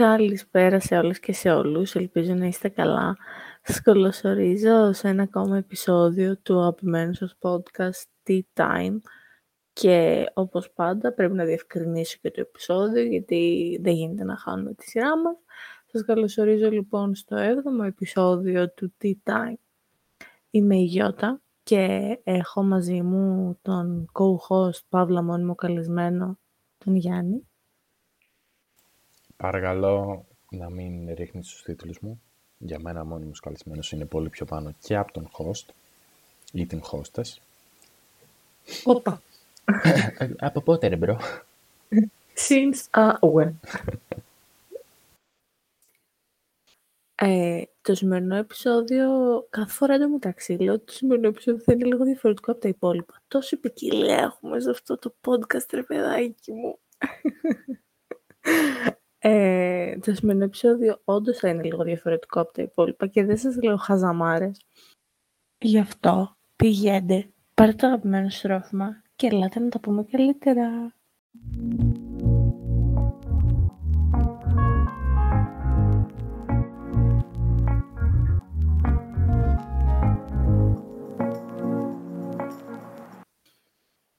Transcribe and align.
Καλησπέρα 0.00 0.80
σε 0.80 0.98
όλες 0.98 1.20
και 1.20 1.32
σε 1.32 1.50
όλους. 1.50 1.94
Ελπίζω 1.94 2.34
να 2.34 2.46
είστε 2.46 2.68
καλά. 2.68 3.16
Σας 3.62 3.80
καλωσορίζω 3.80 4.92
σε 4.92 5.08
ένα 5.08 5.22
ακόμα 5.22 5.56
επεισόδιο 5.56 6.38
του 6.38 6.60
αγαπημένου 6.60 7.14
σας 7.14 7.36
podcast 7.40 8.04
Tea 8.26 8.40
Time. 8.54 8.96
Και 9.72 10.24
όπως 10.34 10.70
πάντα 10.72 11.12
πρέπει 11.12 11.34
να 11.34 11.44
διευκρινίσω 11.44 12.18
και 12.22 12.30
το 12.30 12.40
επεισόδιο 12.40 13.02
γιατί 13.02 13.78
δεν 13.82 13.92
γίνεται 13.92 14.24
να 14.24 14.36
χάνουμε 14.36 14.74
τη 14.74 14.88
σειρά 14.88 15.18
μας. 15.18 15.36
Σας 15.86 16.04
καλωσορίζω 16.04 16.70
λοιπόν 16.70 17.14
στο 17.14 17.36
7ο 17.36 17.84
επεισόδιο 17.86 18.70
του 18.70 18.92
Tea 19.02 19.14
Time. 19.24 19.58
Είμαι 20.50 20.76
η 20.76 20.84
Γιώτα 20.84 21.40
και 21.62 22.18
έχω 22.24 22.62
μαζί 22.62 23.02
μου 23.02 23.58
τον 23.62 24.10
co-host 24.12 24.80
Παύλα 24.88 25.22
μόνιμο 25.22 25.54
καλεσμένο, 25.54 26.38
τον 26.78 26.94
Γιάννη. 26.94 27.49
Παρακαλώ 29.40 30.26
να 30.50 30.70
μην 30.70 31.14
ρίχνεις 31.14 31.48
τους 31.48 31.62
τίτλους 31.62 31.98
μου. 32.00 32.22
Για 32.58 32.78
μένα 32.78 33.04
μόνιμος 33.04 33.40
καλεσμένος 33.40 33.92
είναι 33.92 34.04
πολύ 34.04 34.28
πιο 34.28 34.46
πάνω 34.46 34.74
και 34.80 34.96
από 34.96 35.12
τον 35.12 35.30
host 35.32 35.72
ή 36.52 36.66
την 36.66 36.82
hostess. 36.90 37.36
Όπα. 38.84 39.22
από 40.38 40.60
πότε 40.60 40.86
ρε 40.86 40.96
bro; 40.96 41.20
Since 42.48 42.90
uh, 42.90 43.14
when. 43.20 43.52
ε, 47.14 47.62
το 47.82 47.94
σημερινό 47.94 48.36
επεισόδιο, 48.36 49.08
κάθε 49.50 49.72
φορά 49.72 50.08
μεταξύ 50.08 50.52
λέω 50.52 50.74
ότι 50.74 50.84
το 50.84 50.92
σημερινό 50.92 51.28
επεισόδιο 51.28 51.62
θα 51.62 51.72
είναι 51.72 51.84
λίγο 51.84 52.04
διαφορετικό 52.04 52.50
από 52.50 52.60
τα 52.60 52.68
υπόλοιπα. 52.68 53.22
Τόση 53.28 53.56
ποικιλία 53.56 54.16
έχουμε 54.16 54.60
σε 54.60 54.70
αυτό 54.70 54.98
το 54.98 55.14
podcast, 55.20 55.66
ρε 55.70 55.82
παιδάκι 55.82 56.52
μου. 56.52 56.78
Ε, 59.22 59.98
το 59.98 60.14
σημερινό 60.14 60.44
επεισόδιο 60.44 61.00
όντως 61.04 61.38
θα 61.38 61.48
είναι 61.48 61.62
λίγο 61.62 61.84
διαφορετικό 61.84 62.40
από 62.40 62.52
τα 62.52 62.62
υπόλοιπα 62.62 63.06
και 63.06 63.24
δεν 63.24 63.36
σας 63.36 63.62
λέω 63.62 63.76
χαζαμάρες. 63.76 64.66
Γι' 65.58 65.78
αυτό 65.78 66.36
πηγαίνετε, 66.56 67.30
πάρτε 67.54 67.74
το 67.74 67.86
αγαπημένο 67.86 68.28
στρόφιμα 68.28 69.02
και 69.16 69.26
ελάτε 69.26 69.60
να 69.60 69.68
τα 69.68 69.80
πούμε 69.80 70.04
καλύτερα. 70.04 70.94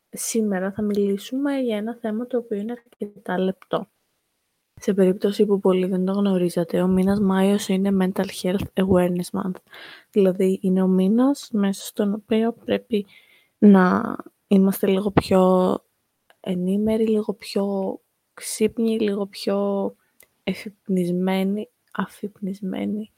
Σήμερα 0.10 0.72
θα 0.72 0.82
μιλήσουμε 0.82 1.58
για 1.60 1.78
ένα 1.78 1.98
θέμα 2.02 2.28
το 2.28 2.38
οποίο 2.38 2.58
είναι 2.58 2.72
αρκετά 2.72 3.40
λεπτό. 3.40 3.90
Σε 4.84 4.94
περίπτωση 4.94 5.46
που 5.46 5.60
πολλοί 5.60 5.86
δεν 5.86 6.06
το 6.06 6.12
γνωρίζατε, 6.12 6.82
ο 6.82 6.88
μήνας 6.88 7.20
Μάιος 7.20 7.68
είναι 7.68 7.90
Mental 8.00 8.26
Health 8.42 8.66
Awareness 8.74 9.42
Month. 9.42 9.56
Δηλαδή, 10.12 10.60
είναι 10.62 10.82
ο 10.82 10.88
μήνας 10.88 11.50
μέσα 11.52 11.86
στον 11.86 12.14
οποίο 12.14 12.54
πρέπει 12.54 13.06
να 13.58 14.16
είμαστε 14.48 14.88
λίγο 14.88 15.12
πιο 15.12 15.74
ενήμεροι, 16.40 17.08
λίγο 17.08 17.34
πιο 17.34 18.00
ξύπνοι, 18.34 19.00
λίγο 19.00 19.28
πιο 19.28 19.96
εφυπνισμένοι, 20.44 21.70
αφυπνισμένοι. 21.92 23.12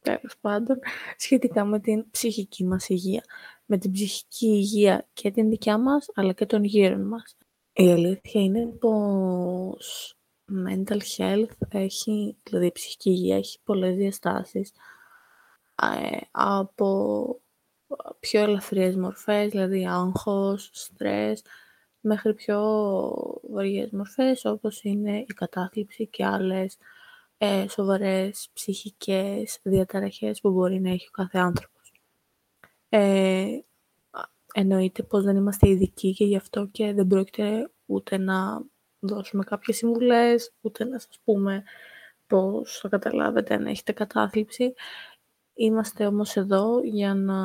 Τέλος 0.00 0.38
πάντων, 0.40 0.78
σχετικά 1.16 1.64
με 1.64 1.80
την 1.80 2.10
ψυχική 2.10 2.64
μας 2.64 2.88
υγεία. 2.88 3.24
Με 3.66 3.78
την 3.78 3.92
ψυχική 3.92 4.46
υγεία 4.46 5.08
και 5.12 5.30
την 5.30 5.48
δικιά 5.48 5.78
μας, 5.78 6.10
αλλά 6.14 6.32
και 6.32 6.46
των 6.46 6.64
γύρων 6.64 7.06
μας. 7.06 7.36
Η 7.80 7.90
αλήθεια 7.90 8.42
είναι 8.42 8.66
πως 8.66 10.16
mental 10.66 11.00
health 11.16 11.50
έχει, 11.68 12.36
δηλαδή 12.42 12.66
η 12.66 12.72
ψυχική 12.72 13.10
υγεία 13.10 13.36
έχει 13.36 13.58
πολλές 13.64 13.96
διαστάσεις 13.96 14.72
ε, 15.82 16.16
από 16.30 17.40
πιο 18.20 18.40
ελαφριές 18.40 18.96
μορφές, 18.96 19.50
δηλαδή 19.50 19.86
άγχος, 19.86 20.70
στρες, 20.72 21.42
μέχρι 22.00 22.34
πιο 22.34 22.60
βαριές 23.50 23.90
μορφές 23.90 24.44
όπως 24.44 24.82
είναι 24.82 25.18
η 25.18 25.32
κατάθλιψη 25.34 26.06
και 26.06 26.24
άλλες 26.24 26.76
ε, 27.38 27.68
σοβαρές 27.68 28.48
ψυχικές 28.52 29.58
διαταραχές 29.62 30.40
που 30.40 30.50
μπορεί 30.50 30.80
να 30.80 30.90
έχει 30.90 31.06
ο 31.06 31.10
κάθε 31.12 31.38
άνθρωπος. 31.38 31.92
Ε, 32.88 33.58
Εννοείται 34.54 35.02
πως 35.02 35.24
δεν 35.24 35.36
είμαστε 35.36 35.68
ειδικοί 35.68 36.12
και 36.12 36.24
γι' 36.24 36.36
αυτό 36.36 36.66
και 36.66 36.92
δεν 36.92 37.06
πρόκειται 37.06 37.70
ούτε 37.86 38.18
να 38.18 38.62
δώσουμε 38.98 39.44
κάποιες 39.44 39.76
συμβουλές, 39.76 40.52
ούτε 40.60 40.84
να 40.84 40.98
σας 40.98 41.18
πούμε 41.24 41.62
πως 42.26 42.78
θα 42.78 42.88
καταλάβετε 42.88 43.54
αν 43.54 43.66
έχετε 43.66 43.92
κατάθλιψη. 43.92 44.74
Είμαστε 45.54 46.06
όμως 46.06 46.36
εδώ 46.36 46.80
για 46.82 47.14
να 47.14 47.38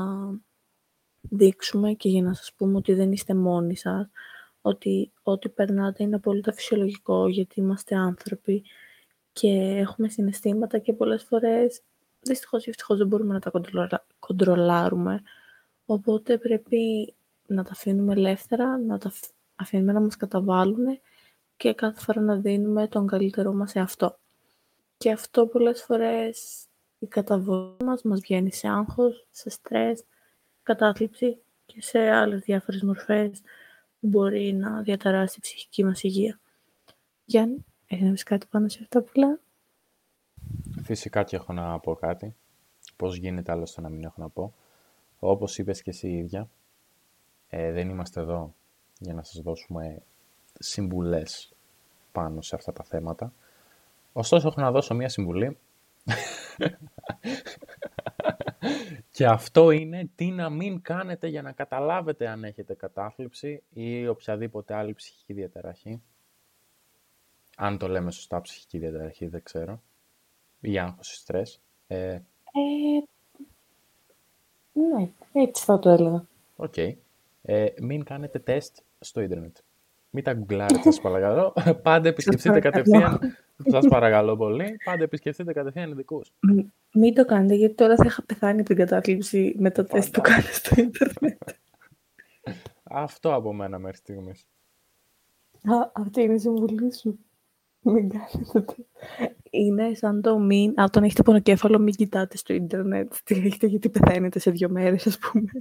δείξουμε 1.22 1.94
και 1.94 2.10
για 2.10 2.22
να 2.22 2.34
σας 2.34 2.54
πούμε 2.58 2.78
ότι 2.78 2.94
δεν 2.94 3.12
είστε 3.12 3.34
μόνοι 3.34 3.76
σας, 3.76 4.10
ότι 4.62 5.12
ό,τι 5.24 5.50
περνάτε 5.50 6.04
είναι 6.04 6.16
απόλυτα 6.16 6.54
φυσιολογικό 6.54 7.28
γιατί 7.28 7.60
είμαστε 7.60 7.96
άνθρωποι 7.96 8.64
και 9.34 9.50
έχουμε 9.78 10.10
συναισθήματα 10.10 10.78
και 10.78 10.94
πολλές 10.94 11.24
φορές 11.24 11.82
δυστυχώς 12.22 12.66
ή 12.66 12.70
ευτυχώς 12.70 12.98
δεν 12.98 13.08
μπορούμε 13.08 13.34
να 13.34 13.40
τα 13.40 13.52
κοντρολάρουμε. 14.20 15.22
Οπότε 15.86 16.38
πρέπει 16.38 17.14
να 17.48 17.64
τα 17.64 17.72
αφήνουμε 17.72 18.14
ελεύθερα, 18.14 18.78
να 18.78 18.98
τα 18.98 19.12
αφήνουμε 19.56 19.92
να 19.92 20.00
μας 20.00 20.18
καταβάλουν 20.18 21.00
και 21.58 21.74
κάθε 21.74 22.00
φορά 22.00 22.22
να 22.22 22.36
δίνουμε 22.36 22.88
τον 22.88 23.08
καλύτερό 23.08 23.54
μας 23.54 23.72
σε 23.72 23.80
αυτό. 23.80 24.18
Και 24.98 25.12
αυτό 25.12 25.48
πολλές 25.48 25.84
φορές 25.84 26.66
η 27.00 27.08
καταβολή 27.08 27.76
μας 27.86 28.02
μας 28.02 28.20
βγαίνει 28.20 28.52
σε 28.52 28.68
άγχος, 28.68 29.28
σε 29.30 29.50
στρες, 29.50 30.04
κατάθλιψη 30.64 31.38
και 31.66 31.82
σε 31.82 32.00
άλλες 32.00 32.42
διάφορες 32.42 32.84
μορφές 32.84 33.42
που 34.00 34.08
μπορεί 34.08 34.54
να 34.54 34.82
διαταράσει 34.82 35.36
η 35.38 35.42
ψυχική 35.42 35.84
μας 35.84 36.04
υγεία. 36.04 36.40
Γιάννη, 37.26 37.66
έχεις 37.88 38.06
να 38.06 38.12
πεις 38.12 38.24
κάτι 38.24 38.48
πάνω 38.50 38.68
σε 38.68 38.80
αυτά 38.82 39.02
που 39.02 39.12
λέω; 39.20 39.40
Φυσικά 40.84 41.24
και 41.24 41.36
έχω 41.36 41.54
να 41.54 41.80
πω 41.80 41.96
κάτι. 41.96 42.36
Πώς 42.96 43.16
γίνεται 43.16 43.52
άλλωστε 43.52 43.82
να 43.82 43.90
μην 43.90 44.04
έχω 44.04 44.22
να 44.22 44.30
πω. 44.30 44.54
Όπως 45.26 45.58
είπες 45.58 45.82
και 45.82 45.90
εσύ 45.90 46.10
ίδια, 46.10 46.50
ε, 47.50 47.72
δεν 47.72 47.90
είμαστε 47.90 48.20
εδώ 48.20 48.54
για 49.00 49.14
να 49.14 49.24
σας 49.24 49.42
δώσουμε 49.42 50.02
συμβουλές 50.60 51.54
πάνω 52.12 52.42
σε 52.42 52.56
αυτά 52.56 52.74
τα 52.74 52.84
θέματα. 52.84 53.34
Ωστόσο, 54.14 54.48
έχω 54.48 54.62
να 54.62 54.72
δώσω 54.72 54.94
μία 54.94 55.10
συμβουλή. 55.10 55.58
και 59.16 59.26
αυτό 59.26 59.72
είναι 59.72 60.10
τι 60.16 60.26
να 60.26 60.50
μην 60.50 60.82
κάνετε 60.82 61.28
για 61.28 61.42
να 61.42 61.52
καταλάβετε 61.52 62.28
αν 62.28 62.44
έχετε 62.44 62.74
κατάθλιψη 62.74 63.64
ή 63.74 64.08
οποιαδήποτε 64.08 64.74
άλλη 64.74 64.94
ψυχική 64.94 65.34
διαταραχή. 65.34 66.02
Αν 67.58 67.78
το 67.78 67.88
λέμε 67.88 68.12
σωστά 68.12 68.42
ψυχική 68.42 68.78
διαταραχή, 68.78 69.28
δεν 69.28 69.44
ξέρω. 69.44 69.82
Ή 70.60 70.80
άγχος 70.80 71.12
ή 71.12 71.16
στρες. 71.16 71.62
Ε, 71.88 72.14
ε, 72.14 72.22
ναι, 74.74 75.10
έτσι 75.32 75.64
θα 75.66 75.80
το 75.80 75.90
έλεγα. 75.90 76.26
Ok. 76.56 76.74
Okay. 76.76 76.94
Ε, 77.42 77.66
μην 77.82 78.04
κάνετε 78.04 78.40
τεστ 78.40 78.78
στο 79.00 79.22
ίντερνετ. 79.22 79.58
Μην 80.10 80.24
τα 80.24 80.34
γκουγκλάρετε, 80.34 80.82
σας 80.82 81.02
παρακαλώ. 81.02 81.54
Πάντε 81.84 82.10
επισκεφτείτε 82.10 82.60
κατευθείαν, 82.60 83.20
σας 83.66 83.88
παρακαλώ 83.88 84.38
πολύ, 84.38 84.78
πάντε 84.84 85.04
επισκεφτείτε 85.04 85.54
κατευθείαν 85.54 85.92
ειδικούς. 85.92 86.32
Μην 86.94 87.14
το 87.14 87.26
κάνετε, 87.26 87.54
γιατί 87.54 87.76
τώρα 87.76 87.96
θα 87.96 88.04
είχα 88.06 88.24
πεθάνει 88.26 88.60
από 88.60 88.68
την 88.68 88.78
κατάθλιψη 88.78 89.56
με 89.58 89.72
το 89.72 89.84
τεστ 89.84 90.14
που 90.14 90.22
κάνετε 90.22 90.52
στο 90.52 90.82
ίντερνετ. 90.82 91.42
Αυτό 92.84 93.34
από 93.34 93.54
μένα 93.54 93.80
μέχρι 93.80 93.98
στιγμής. 93.98 94.48
Α, 95.64 95.92
αυτή 95.94 96.22
είναι 96.22 96.34
η 96.34 96.40
συμβουλή 96.40 96.94
σου. 96.94 97.20
Μην 97.84 98.10
κάνετε 98.10 98.76
Είναι 99.50 99.94
σαν 99.94 100.22
το 100.22 100.40
μην... 100.40 100.74
Αν 100.76 100.90
τον 100.90 101.04
έχετε 101.04 101.24
πονοκέφαλο, 101.24 101.80
μην 101.80 101.94
κοιτάτε 101.94 102.38
στο 102.38 102.54
ίντερνετ. 102.54 103.14
Τι 103.24 103.36
έχετε, 103.36 103.68
γιατί 103.68 103.90
πεθαίνετε 103.90 104.40
σε 104.40 104.52
δύο 104.52 104.70
μέρες, 104.70 105.08
ας 105.08 105.18
πούμε. 105.18 105.52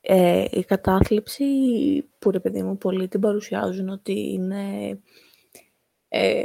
Ε, 0.00 0.44
η 0.50 0.64
κατάθλιψη 0.64 1.44
που 2.18 2.30
ρε 2.30 2.40
παιδί 2.40 2.62
μου 2.62 2.78
πολλοί 2.78 3.08
την 3.08 3.20
παρουσιάζουν 3.20 3.88
ότι 3.88 4.32
είναι 4.32 4.98
ε, 6.08 6.44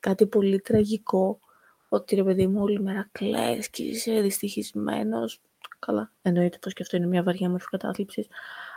κάτι 0.00 0.26
πολύ 0.26 0.60
τραγικό 0.60 1.40
ότι 1.88 2.14
ρε 2.14 2.24
παιδί 2.24 2.46
μου 2.46 2.62
όλη 2.62 2.80
μέρα 2.80 3.08
κλαις 3.12 3.70
και 3.70 3.82
είσαι 3.82 4.20
δυστυχισμένος 4.20 5.40
καλά, 5.78 6.12
εννοείται 6.22 6.58
πως 6.58 6.72
και 6.72 6.82
αυτό 6.82 6.96
είναι 6.96 7.06
μια 7.06 7.22
βαριά 7.22 7.50
μορφή 7.50 7.66
κατάθλιψης 7.68 8.26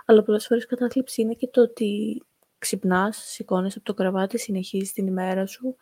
αλλά 0.05 0.23
πολλές 0.23 0.45
φορές 0.45 0.65
κατάθλιψη 0.65 1.21
είναι 1.21 1.33
και 1.33 1.47
το 1.47 1.61
ότι 1.61 2.21
ξυπνάς, 2.59 3.17
σηκώνεσαι 3.17 3.77
από 3.77 3.87
το 3.87 3.93
κρεβάτι, 3.93 4.39
συνεχίζεις 4.39 4.93
την 4.93 5.07
ημέρα 5.07 5.45
σου 5.45 5.75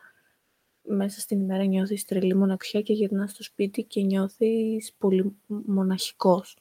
μέσα 0.82 1.20
στην 1.20 1.40
ημέρα 1.40 1.64
νιώθεις 1.64 2.06
τρελή 2.06 2.36
μοναξιά 2.36 2.82
και 2.82 2.94
γυρνάς 2.94 3.32
στο 3.32 3.44
σπίτι 3.44 3.84
και 3.84 4.02
νιώθεις 4.02 4.94
πολύ 4.98 5.36
μοναχικός 5.48 6.58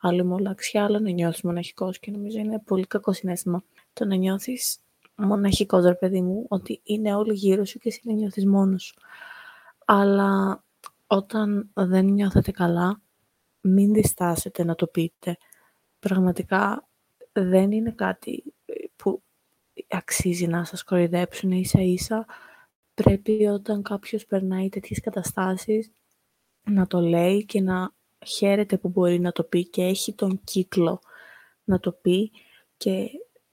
άλλη 0.00 0.24
μοναξιά, 0.24 0.84
αλλά 0.84 1.00
να 1.00 1.10
νιώθεις 1.10 1.42
μοναχικός 1.42 1.98
και 1.98 2.10
νομίζω 2.10 2.38
είναι 2.38 2.62
πολύ 2.64 2.86
κακό 2.86 3.12
συνέστημα. 3.12 3.62
Το 3.92 4.04
να 4.04 4.14
νιώθεις 4.14 4.78
μοναχικός 5.14 5.84
ρε 5.84 5.94
παιδί 5.94 6.20
μου, 6.20 6.46
ότι 6.48 6.80
είναι 6.82 7.14
όλοι 7.14 7.34
γύρω 7.34 7.64
σου 7.64 7.78
και 7.78 7.88
εσύ 7.88 8.00
δεν 8.04 8.14
νιώθεις 8.14 8.46
μόνος 8.46 8.82
σου. 8.82 8.94
Αλλά 9.84 10.62
όταν 11.06 11.70
δεν 11.74 12.04
νιώθετε 12.04 12.50
καλά, 12.50 13.00
μην 13.60 13.92
διστάσετε 13.92 14.64
να 14.64 14.74
το 14.74 14.86
πείτε. 14.86 15.36
Πραγματικά 15.98 16.88
δεν 17.32 17.70
είναι 17.70 17.90
κάτι 17.90 18.42
που 18.44 18.59
αξίζει 19.88 20.46
να 20.46 20.64
σας 20.64 20.84
κοροϊδέψουν 20.84 21.50
ίσα 21.50 21.80
ίσα. 21.80 22.26
Πρέπει 22.94 23.46
όταν 23.46 23.82
κάποιος 23.82 24.26
περνάει 24.26 24.68
τέτοιες 24.68 25.00
καταστάσεις 25.00 25.90
να 26.64 26.86
το 26.86 27.00
λέει 27.00 27.44
και 27.44 27.60
να 27.60 27.94
χαίρεται 28.26 28.78
που 28.78 28.88
μπορεί 28.88 29.20
να 29.20 29.32
το 29.32 29.42
πει 29.44 29.68
και 29.68 29.82
έχει 29.82 30.14
τον 30.14 30.40
κύκλο 30.44 31.00
να 31.64 31.80
το 31.80 31.92
πει 31.92 32.30
και 32.76 33.08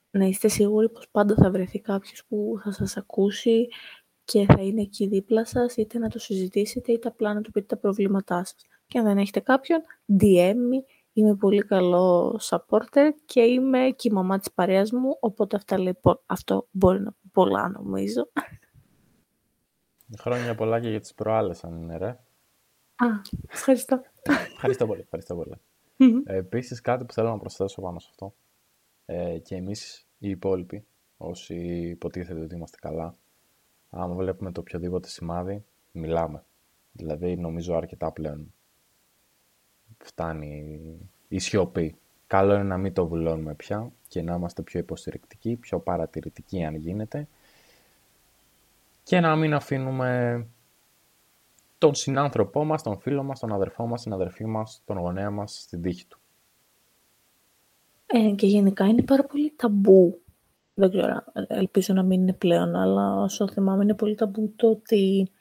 να 0.09 0.25
είστε 0.25 0.47
σίγουροι 0.47 0.89
πως 0.89 1.09
πάντα 1.11 1.35
θα 1.35 1.51
βρεθεί 1.51 1.79
κάποιος 1.79 2.23
που 2.27 2.59
θα 2.63 2.71
σας 2.71 2.97
ακούσει 2.97 3.67
και 4.23 4.45
θα 4.45 4.61
είναι 4.61 4.81
εκεί 4.81 5.07
δίπλα 5.07 5.45
σας, 5.45 5.75
είτε 5.75 5.97
να 5.97 6.09
το 6.09 6.19
συζητήσετε 6.19 6.91
είτε 6.91 7.07
απλά 7.07 7.33
να 7.33 7.41
του 7.41 7.51
πείτε 7.51 7.65
τα 7.65 7.77
προβλήματά 7.77 8.43
σας. 8.43 8.65
Και 8.87 8.99
αν 8.99 9.05
δεν 9.05 9.17
έχετε 9.17 9.39
κάποιον, 9.39 9.81
DM 10.19 10.53
me, 10.53 10.83
είμαι 11.19 11.35
πολύ 11.35 11.61
καλό 11.61 12.39
supporter 12.41 13.09
και 13.25 13.41
είμαι 13.41 13.89
και 13.95 14.07
η 14.07 14.11
μαμά 14.11 14.37
της 14.37 14.51
παρέας 14.51 14.91
μου, 14.91 15.17
οπότε 15.19 15.55
αυτά 15.55 15.79
λέει, 15.79 15.99
αυτό 16.25 16.67
μπορεί 16.71 17.01
να 17.01 17.11
πει 17.11 17.27
πολλά 17.31 17.69
νομίζω. 17.69 18.31
Χρόνια 20.17 20.55
πολλά 20.55 20.79
και 20.79 20.89
για 20.89 20.99
τις 20.99 21.13
προάλλες 21.13 21.63
αν 21.63 21.75
είναι 21.75 21.97
ρε. 21.97 22.07
Α, 22.95 23.05
ευχαριστώ. 23.49 24.01
ευχαριστώ 24.53 24.87
πολύ, 24.87 25.01
ευχαριστώ 25.01 25.35
πολύ. 25.35 25.55
Ε, 26.25 26.35
επίσης 26.35 26.81
κάτι 26.81 27.05
που 27.05 27.13
θέλω 27.13 27.29
να 27.29 27.37
προσθέσω 27.37 27.81
πάνω 27.81 27.99
σε 27.99 28.07
αυτό. 28.09 28.35
Ε, 29.05 29.37
και 29.37 29.55
εμείς 29.55 30.07
οι 30.17 30.29
υπόλοιποι, 30.29 30.85
όσοι 31.17 31.55
υποτίθεται 31.89 32.39
ότι 32.39 32.55
είμαστε 32.55 32.77
καλά, 32.81 33.15
άμα 33.89 34.15
βλέπουμε 34.15 34.51
το 34.51 34.59
οποιοδήποτε 34.59 35.07
σημάδι, 35.07 35.65
μιλάμε. 35.91 36.45
Δηλαδή, 36.91 37.35
νομίζω 37.35 37.75
αρκετά 37.75 38.11
πλέον 38.11 38.53
φτάνει 39.97 40.79
η 41.27 41.39
σιωπή. 41.39 41.97
Καλό 42.27 42.53
είναι 42.53 42.63
να 42.63 42.77
μην 42.77 42.93
το 42.93 43.07
βουλώνουμε 43.07 43.53
πια 43.53 43.91
και 44.07 44.21
να 44.21 44.35
είμαστε 44.35 44.61
πιο 44.61 44.79
υποστηρικτικοί, 44.79 45.55
πιο 45.55 45.79
παρατηρητικοί 45.79 46.63
αν 46.63 46.75
γίνεται 46.75 47.27
και 49.03 49.19
να 49.19 49.35
μην 49.35 49.53
αφήνουμε 49.53 50.45
τον 51.77 51.95
συνάνθρωπό 51.95 52.63
μας, 52.63 52.83
τον 52.83 52.99
φίλο 52.99 53.23
μας, 53.23 53.39
τον 53.39 53.53
αδερφό 53.53 53.87
μας, 53.87 54.01
την 54.01 54.13
αδερφή 54.13 54.45
μας, 54.45 54.81
τον 54.85 54.97
γονέα 54.97 55.31
μας 55.31 55.61
στην 55.61 55.81
τύχη 55.81 56.05
του. 56.07 56.19
Ε, 58.05 58.31
και 58.31 58.47
γενικά 58.47 58.85
είναι 58.85 59.01
πάρα 59.01 59.23
πολύ 59.23 59.53
ταμπού. 59.55 60.21
Δεν 60.73 60.89
ξέρω, 60.89 61.23
ελπίζω 61.47 61.93
να 61.93 62.03
μην 62.03 62.21
είναι 62.21 62.33
πλέον, 62.33 62.75
αλλά 62.75 63.21
όσο 63.21 63.47
θυμάμαι 63.47 63.83
είναι 63.83 63.93
πολύ 63.93 64.15
ταμπού 64.15 64.53
το 64.55 64.69
ότι 64.69 65.31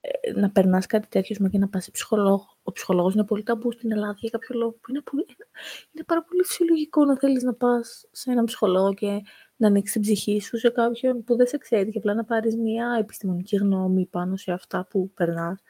ε, 0.00 0.32
να 0.32 0.50
περνάς 0.50 0.86
κάτι 0.86 1.08
τέτοιο 1.08 1.48
και 1.48 1.58
να 1.58 1.68
πας 1.68 1.84
σε 1.84 1.90
ψυχολόγο. 1.90 2.56
Ο 2.62 2.72
ψυχολόγος 2.72 3.14
είναι 3.14 3.24
πολύ 3.24 3.42
ταμπού 3.42 3.72
στην 3.72 3.92
Ελλάδα 3.92 4.16
για 4.18 4.30
κάποιο 4.30 4.58
λόγο. 4.58 4.70
Που 4.70 4.90
είναι, 4.90 5.00
πολύ, 5.00 5.26
είναι 5.92 6.04
πάρα 6.06 6.22
πολύ 6.22 6.42
φυσιολογικό 6.44 7.04
να 7.04 7.18
θέλεις 7.18 7.42
να 7.42 7.54
πας 7.54 8.08
σε 8.10 8.30
έναν 8.30 8.44
ψυχολόγο 8.44 8.94
και 8.94 9.20
να 9.56 9.66
ανοίξεις 9.66 9.92
την 9.92 10.02
ψυχή 10.02 10.40
σου 10.40 10.58
σε 10.58 10.68
κάποιον 10.68 11.24
που 11.24 11.36
δεν 11.36 11.46
σε 11.46 11.58
ξέρει 11.58 11.90
και 11.90 11.98
απλά 11.98 12.14
να 12.14 12.24
πάρεις 12.24 12.56
μια 12.56 12.96
επιστημονική 13.00 13.56
γνώμη 13.56 14.06
πάνω 14.06 14.36
σε 14.36 14.52
αυτά 14.52 14.86
που 14.90 15.10
περνάς. 15.14 15.62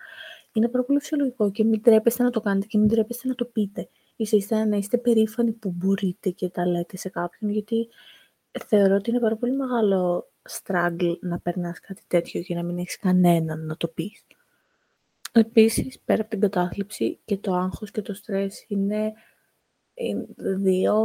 Είναι 0.52 0.69
πάρα 0.69 0.84
πολύ 0.84 0.98
φυσιολογικό 0.98 1.50
και 1.50 1.64
μην 1.64 1.82
τρέπεστε 1.82 2.22
να 2.22 2.31
το 2.31 2.40
κάνετε 2.40 2.66
και 2.66 2.78
μην 2.78 2.88
τρέπεστε 2.88 3.28
να 3.28 3.34
το 3.34 3.44
πείτε 3.44 3.88
ίσα 4.16 4.66
να 4.66 4.76
είστε 4.76 4.98
περήφανοι 4.98 5.52
που 5.52 5.70
μπορείτε 5.70 6.31
και 6.31 6.48
τα 6.48 6.66
λέτε 6.66 6.96
σε 6.96 7.08
κάποιον, 7.08 7.50
γιατί 7.50 7.88
θεωρώ 8.66 8.94
ότι 8.94 9.10
είναι 9.10 9.20
πάρα 9.20 9.37
πολύ 9.37 9.52
μεγάλο 9.52 10.31
struggle 10.48 11.19
να 11.20 11.38
περνάς 11.38 11.81
κάτι 11.81 12.02
τέτοιο 12.06 12.42
και 12.42 12.54
να 12.54 12.62
μην 12.62 12.78
έχεις 12.78 12.98
κανέναν 12.98 13.66
να 13.66 13.76
το 13.76 13.88
πεις. 13.88 14.25
Επίσης, 15.32 16.00
πέρα 16.00 16.21
από 16.21 16.31
την 16.31 16.41
κατάθλιψη 16.41 17.21
και 17.25 17.37
το 17.37 17.55
άγχος 17.55 17.91
και 17.91 18.03
το 18.03 18.15
στρες 18.15 18.65
είναι 18.69 19.12
δύο 20.37 20.97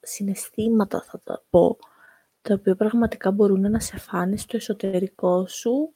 συναισθήματα, 0.00 1.02
θα 1.02 1.20
τα 1.24 1.44
πω, 1.50 1.78
τα 2.42 2.54
οποία 2.54 2.76
πραγματικά 2.76 3.30
μπορούν 3.30 3.70
να 3.70 3.80
σε 3.80 3.98
φάνε 3.98 4.36
στο 4.36 4.56
εσωτερικό 4.56 5.46
σου, 5.46 5.94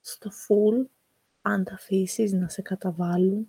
στο 0.00 0.30
full, 0.30 0.86
αν 1.42 1.64
τα 1.64 1.74
αφήσεις 1.74 2.32
να 2.32 2.48
σε 2.48 2.62
καταβάλουν 2.62 3.48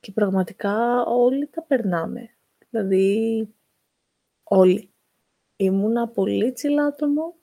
και 0.00 0.12
πραγματικά 0.12 1.04
όλοι 1.04 1.48
τα 1.48 1.62
περνάμε. 1.62 2.30
Δηλαδή, 2.70 3.48
όλοι. 4.42 4.90
Ήμουνα 5.56 6.08
πολύ 6.08 6.52
τσιλά 6.52 6.84
άτομο 6.84 7.34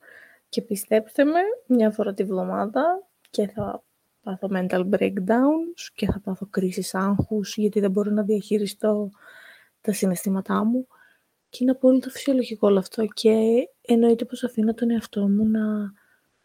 και 0.48 0.62
πιστέψτε 0.62 1.24
με, 1.24 1.40
μια 1.66 1.90
φορά 1.90 2.14
τη 2.14 2.24
βδομάδα 2.24 3.06
και 3.30 3.48
θα 3.48 3.84
πάθω 4.24 4.48
mental 4.52 4.88
breakdowns 4.90 5.80
και 5.94 6.06
θα 6.06 6.20
πάθω 6.20 6.46
κρίσεις 6.50 6.94
άγχους 6.94 7.56
γιατί 7.56 7.80
δεν 7.80 7.90
μπορώ 7.90 8.10
να 8.10 8.22
διαχειριστώ 8.22 9.10
τα 9.80 9.92
συναισθήματά 9.92 10.64
μου. 10.64 10.86
Και 11.48 11.58
είναι 11.60 11.70
απόλυτα 11.70 12.10
φυσιολογικό 12.10 12.68
όλο 12.68 12.78
αυτό 12.78 13.06
και 13.06 13.34
εννοείται 13.80 14.24
πως 14.24 14.44
αφήνω 14.44 14.74
τον 14.74 14.90
εαυτό 14.90 15.28
μου 15.28 15.46
να 15.46 15.92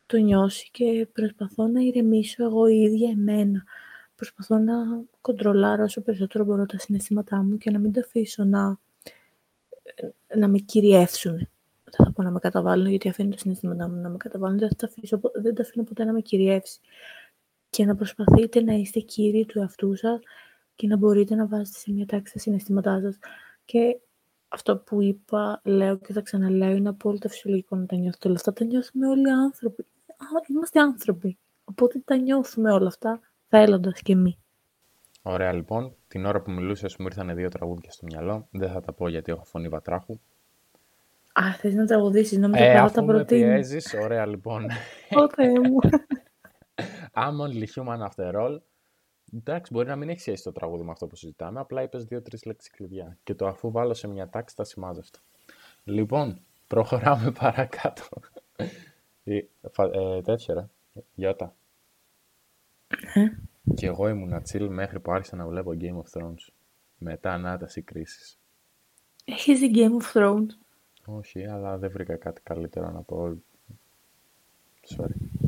το 0.06 0.18
νιώσει 0.18 0.70
και 0.72 1.08
προσπαθώ 1.14 1.68
να 1.68 1.82
ηρεμήσω 1.82 2.44
εγώ 2.44 2.68
η 2.68 2.82
ίδια 2.82 3.10
εμένα 3.10 3.64
προσπαθώ 4.20 4.58
να 4.58 4.74
κοντρολάρω 5.22 5.84
όσο 5.84 6.02
περισσότερο 6.02 6.44
μπορώ 6.44 6.66
τα 6.66 6.78
συναισθήματά 6.78 7.44
μου 7.44 7.58
και 7.58 7.72
να 7.72 7.80
μην 7.80 7.92
τα 7.92 8.02
αφήσω 8.02 8.44
να, 8.44 8.80
να 10.36 10.48
με 10.48 10.58
κυριεύσουν. 10.58 11.36
Δεν 11.84 12.06
θα 12.06 12.12
πω 12.12 12.24
να 12.24 12.32
με 12.32 12.40
καταβάλουν, 12.40 12.88
γιατί 12.88 13.10
αφήνω 13.10 13.30
τα 13.30 13.38
συναισθήματά 13.38 13.90
μου 13.90 14.02
να 14.02 14.10
με 14.10 14.18
καταβάλουν. 14.18 14.58
Δεν, 14.58 14.70
θα 14.70 14.76
τα 14.76 14.86
αφήσω, 14.88 15.20
δεν 15.34 15.56
τα 15.56 15.62
αφήνω 15.62 15.84
ποτέ 15.84 16.04
να 16.04 16.14
με 16.14 16.22
κυριεύσει. 16.22 16.80
Και 17.70 17.86
να 17.86 17.96
προσπαθείτε 17.96 18.62
να 18.62 18.74
είστε 18.74 19.00
κύριοι 19.00 19.46
του 19.46 19.60
εαυτού 19.60 19.96
σας 19.96 20.20
και 20.76 20.88
να 20.88 20.98
μπορείτε 20.98 21.36
να 21.36 21.48
βάζετε 21.48 21.78
σε 21.78 21.92
μια 21.92 22.06
τάξη 22.06 22.34
τα 22.34 22.40
συναισθήματά 22.40 23.00
σας. 23.02 23.18
Και 23.66 24.00
αυτό 24.48 24.78
που 24.78 25.02
είπα, 25.02 25.62
λέω 25.64 25.98
και 25.98 26.14
θα 26.14 26.22
ξαναλέω, 26.22 26.76
είναι 26.76 26.90
απόλυτα 26.90 27.30
φυσιολογικό 27.30 27.76
να 27.76 27.86
τα 27.86 27.96
νιώθετε 27.96 28.28
όλα 28.28 28.38
αυτά. 28.38 28.54
Τα 28.54 28.66
νιώθουμε 28.66 29.08
όλοι 29.08 29.28
οι 29.28 29.32
άνθρωποι. 29.32 29.82
Α, 30.08 30.26
είμαστε 30.48 30.80
άνθρωποι. 30.80 31.38
Οπότε 31.64 32.02
τα 32.06 32.16
νιώθουμε 32.16 32.72
όλα 32.72 32.88
αυτά 32.88 33.20
θέλοντας 33.48 34.02
και 34.02 34.16
μη. 34.16 34.38
Ωραία 35.22 35.54
λοιπόν. 35.54 35.96
Την 36.08 36.26
ώρα 36.26 36.42
που 36.42 36.52
μιλούσε 36.52 36.88
μου 37.00 37.06
ήρθαν 37.06 37.36
δύο 37.36 37.50
τραγούδια 37.50 37.92
στο 37.92 38.06
μυαλό. 38.06 38.48
Δεν 38.52 38.72
θα 38.72 38.82
τα 38.82 38.94
πω 38.94 39.10
γιατί 39.10 39.32
έχω 39.32 39.44
φωνή 39.44 39.68
βατράχου. 39.68 40.20
Α, 41.34 41.54
θες 41.54 41.74
να 41.74 41.86
τραγουδήσεις, 41.86 42.38
νόμιζα 42.38 42.64
ε, 42.64 42.78
θα 42.78 42.92
τα 42.92 43.04
προτείνεις. 43.04 43.68
πιέζεις, 43.68 43.94
ωραία 44.04 44.26
λοιπόν. 44.26 44.66
Ω 45.16 45.30
Θεέ 45.30 45.60
μου. 45.60 45.78
I'm 47.14 47.40
only 47.40 47.66
human 47.76 48.08
after 48.10 48.34
all. 48.36 48.58
Εντάξει, 49.36 49.74
μπορεί 49.74 49.88
να 49.88 49.96
μην 49.96 50.10
έχει 50.10 50.20
σχέση 50.20 50.44
το 50.44 50.52
τραγούδι 50.52 50.84
με 50.84 50.92
αυτό 50.92 51.08
που 51.08 51.16
συζητάμε, 51.16 51.60
απλά 51.60 51.82
είπες 51.82 52.06
δύο-τρεις 52.06 52.46
λέξεις 52.46 52.72
κλειδιά. 52.72 53.18
Και 53.24 53.36
το 53.36 53.48
αφού 53.48 53.72
βάλω 53.72 53.94
σε 53.94 54.08
μια 54.08 54.30
τάξη, 54.30 54.56
τα 54.56 54.64
σημάζευτο. 54.64 55.20
Λοιπόν, 55.84 56.42
προχωράμε 56.68 57.32
παρακάτω. 57.40 58.04
ε, 59.24 59.38
ε, 59.92 60.22
τέτοια, 60.22 60.54
ρε. 60.54 60.68
Γιώτα. 61.16 61.56
Ε; 63.14 63.26
Και 63.76 63.86
εγώ 63.88 64.08
ήμουν 64.10 64.42
chill 64.52 64.68
μέχρι 64.70 65.00
που 65.00 65.12
άρχισα 65.12 65.36
να 65.36 65.48
βλέπω 65.48 65.72
Game 65.80 65.98
of 65.98 66.20
Thrones. 66.22 66.48
Μετά 66.98 67.34
ανάταση 67.34 67.82
κρίσης. 67.82 68.40
Έχεις 69.26 69.60
δει 69.60 69.72
Game 69.76 70.04
of 70.04 70.14
Thrones? 70.14 70.48
Όχι, 71.06 71.46
αλλά 71.46 71.78
δεν 71.78 71.92
βρήκα 71.92 72.16
κάτι 72.16 72.42
καλύτερο 72.42 72.92
να 72.92 73.02
πω. 73.02 73.38
Sorry. 74.88 75.39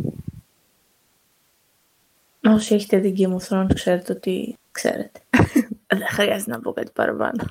Όσοι 2.43 2.75
έχετε 2.75 2.97
δει 2.97 3.15
Game 3.17 3.37
of 3.37 3.47
Thrones, 3.47 3.73
ξέρετε 3.73 4.13
ότι 4.13 4.57
ξέρετε. 4.71 5.19
δεν 5.87 6.07
χρειάζεται 6.07 6.51
να 6.51 6.59
πω 6.59 6.71
κάτι 6.71 6.91
παραπάνω. 6.91 7.43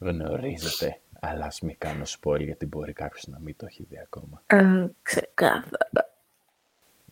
Γνωρίζετε, 0.00 1.00
αλλά 1.20 1.44
ας 1.44 1.60
μην 1.60 1.76
κάνω 1.78 2.02
spoil 2.04 2.40
γιατί 2.40 2.66
μπορεί 2.66 2.92
κάποιος 2.92 3.26
να 3.26 3.38
μην 3.38 3.56
το 3.56 3.66
έχει 3.66 3.86
δει 3.88 3.98
ακόμα. 3.98 4.42
Ε, 4.46 4.86
ξεκάθαρα. 5.02 6.12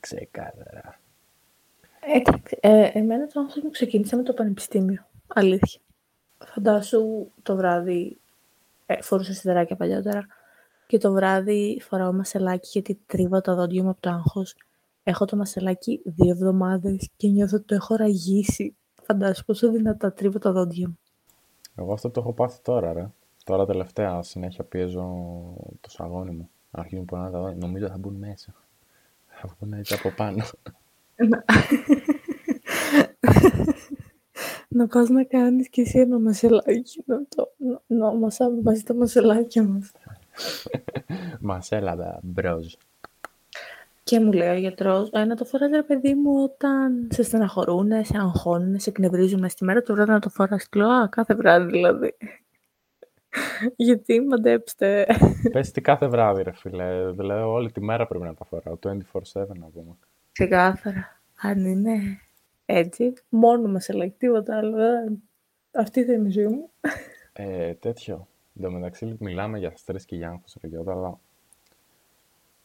Ξεκάθαρα. 0.00 1.00
Εντάξει, 2.00 2.58
ε, 2.60 2.90
εμένα 2.92 3.26
το 3.26 3.40
άγχος 3.40 3.62
μου 3.62 3.70
ξεκίνησε 3.70 4.16
με 4.16 4.22
το 4.22 4.32
πανεπιστήμιο. 4.32 5.06
Αλήθεια. 5.26 5.80
Φαντάσου 6.44 7.30
το 7.42 7.56
βράδυ, 7.56 8.20
ε, 8.86 9.02
φορούσα 9.02 9.32
σιδεράκια 9.32 9.76
παλιότερα, 9.76 10.26
και 10.86 10.98
το 10.98 11.12
βράδυ 11.12 11.80
φοράω 11.82 12.12
μασελάκι 12.12 12.68
γιατί 12.72 13.00
τρίβα 13.06 13.40
τα 13.40 13.54
δόντια 13.54 13.82
μου 13.82 13.88
από 13.88 14.00
το 14.00 14.10
άγχος. 14.10 14.54
Έχω 15.02 15.24
το 15.24 15.36
μασελάκι 15.36 16.00
δύο 16.04 16.30
εβδομάδες 16.30 17.10
και 17.16 17.28
νιώθω 17.28 17.56
ότι 17.56 17.66
το 17.66 17.74
έχω 17.74 17.94
ραγίσει. 17.94 18.76
Φαντάσου 19.02 19.44
πόσο 19.44 19.70
δυνατά 19.70 20.12
τρίβω 20.12 20.38
τα 20.38 20.52
δόντια 20.52 20.88
μου. 20.88 20.98
Εγώ 21.74 21.92
αυτό 21.92 22.10
το 22.10 22.20
έχω 22.20 22.32
πάθει 22.32 22.60
τώρα, 22.62 22.92
ρε. 22.92 23.10
Τώρα 23.44 23.66
τελευταία 23.66 24.22
συνέχεια 24.22 24.64
πιέζω 24.64 25.02
το 25.80 25.90
σαγόνι 25.90 26.30
μου. 26.30 26.50
Αρχίζουν 26.70 27.06
να 27.10 27.30
τα 27.30 27.40
δόντια. 27.40 27.56
Νομίζω 27.56 27.88
θα 27.88 27.98
μπουν 27.98 28.14
μέσα. 28.14 28.54
Θα 29.26 29.48
βγουν 29.48 29.72
έτσι 29.72 29.94
από 29.94 30.10
πάνω. 30.16 30.44
να 34.68 34.86
πας 34.86 35.08
να 35.08 35.24
κάνεις 35.24 35.68
και 35.68 35.80
εσύ 35.80 35.98
ένα 35.98 36.18
μασελάκι, 36.18 37.02
να 37.04 37.26
το 37.28 37.52
να, 37.86 38.12
να 38.12 38.50
μαζί 38.62 38.82
τα 38.82 38.94
μασελάκια 38.94 39.62
μας. 39.62 39.92
Μασέλα, 41.40 42.20
μπροζ. 42.22 42.74
Και 44.12 44.20
μου 44.20 44.32
λέει 44.32 44.48
ο 44.48 44.58
γιατρός, 44.58 45.10
ε, 45.12 45.24
να 45.24 45.36
το 45.36 45.44
φοράς 45.44 45.70
ρε 45.70 45.82
παιδί 45.82 46.14
μου 46.14 46.42
όταν 46.42 47.08
σε 47.12 47.22
στεναχωρούν, 47.22 48.04
σε 48.04 48.18
αγχώνουν, 48.18 48.80
σε 48.80 48.90
εκνευρίζουν 48.90 49.48
στη 49.48 49.64
μέρα 49.64 49.82
το 49.82 49.94
βράδυ 49.94 50.10
να 50.10 50.18
το 50.18 50.28
φοράς. 50.28 50.68
Λέω, 50.74 50.88
α, 50.88 51.08
κάθε 51.08 51.34
βράδυ 51.34 51.70
δηλαδή. 51.70 52.14
Γιατί 53.76 54.20
μαντέψτε. 54.20 55.06
Πες 55.52 55.70
τι 55.70 55.80
κάθε 55.80 56.06
βράδυ 56.06 56.42
ρε 56.42 56.52
φίλε, 56.52 57.12
δηλαδή 57.12 57.42
όλη 57.42 57.72
τη 57.72 57.80
μέρα 57.80 58.06
πρέπει 58.06 58.24
να 58.24 58.34
τα 58.34 58.44
φοράω, 58.44 58.78
24-7 58.82 58.92
να 59.34 59.66
πούμε. 59.66 59.96
Ξεκάθαρα. 60.32 61.20
Αν 61.42 61.64
είναι 61.64 62.20
έτσι, 62.66 63.12
μόνο 63.28 63.68
με 63.68 63.80
σε 63.80 63.92
like, 63.96 64.14
τίποτα 64.18 64.56
άλλο. 64.56 64.76
Αυτή 65.72 66.04
θα 66.04 66.12
είναι 66.12 66.28
η 66.28 66.30
ζωή 66.30 66.46
μου. 66.46 66.70
Ε, 67.32 67.74
τέτοιο. 67.74 68.26
Εν 68.56 68.62
τω 68.62 68.70
μεταξύ 68.70 69.16
μιλάμε 69.20 69.58
για 69.58 69.72
στρες 69.76 70.04
και 70.04 70.16
για 70.16 70.28
άγχος 70.28 70.56
ρε 70.60 70.68
Γιώτα, 70.68 70.92
αλλά 70.92 71.18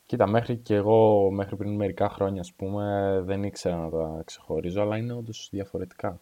Κοίτα, 0.08 0.28
μέχρι 0.28 0.58
και 0.58 0.76
εγώ, 0.76 1.30
μέχρι 1.32 1.56
πριν 1.56 1.76
μερικά 1.76 2.10
χρόνια, 2.10 2.42
ας 2.42 2.54
πούμε, 2.54 3.18
δεν 3.26 3.44
ήξερα 3.44 3.76
να 3.78 3.90
τα 3.90 4.22
ξεχωρίζω, 4.26 4.82
αλλά 4.82 4.98
είναι 4.98 5.14
όντως 5.14 5.48
διαφορετικά. 5.52 6.22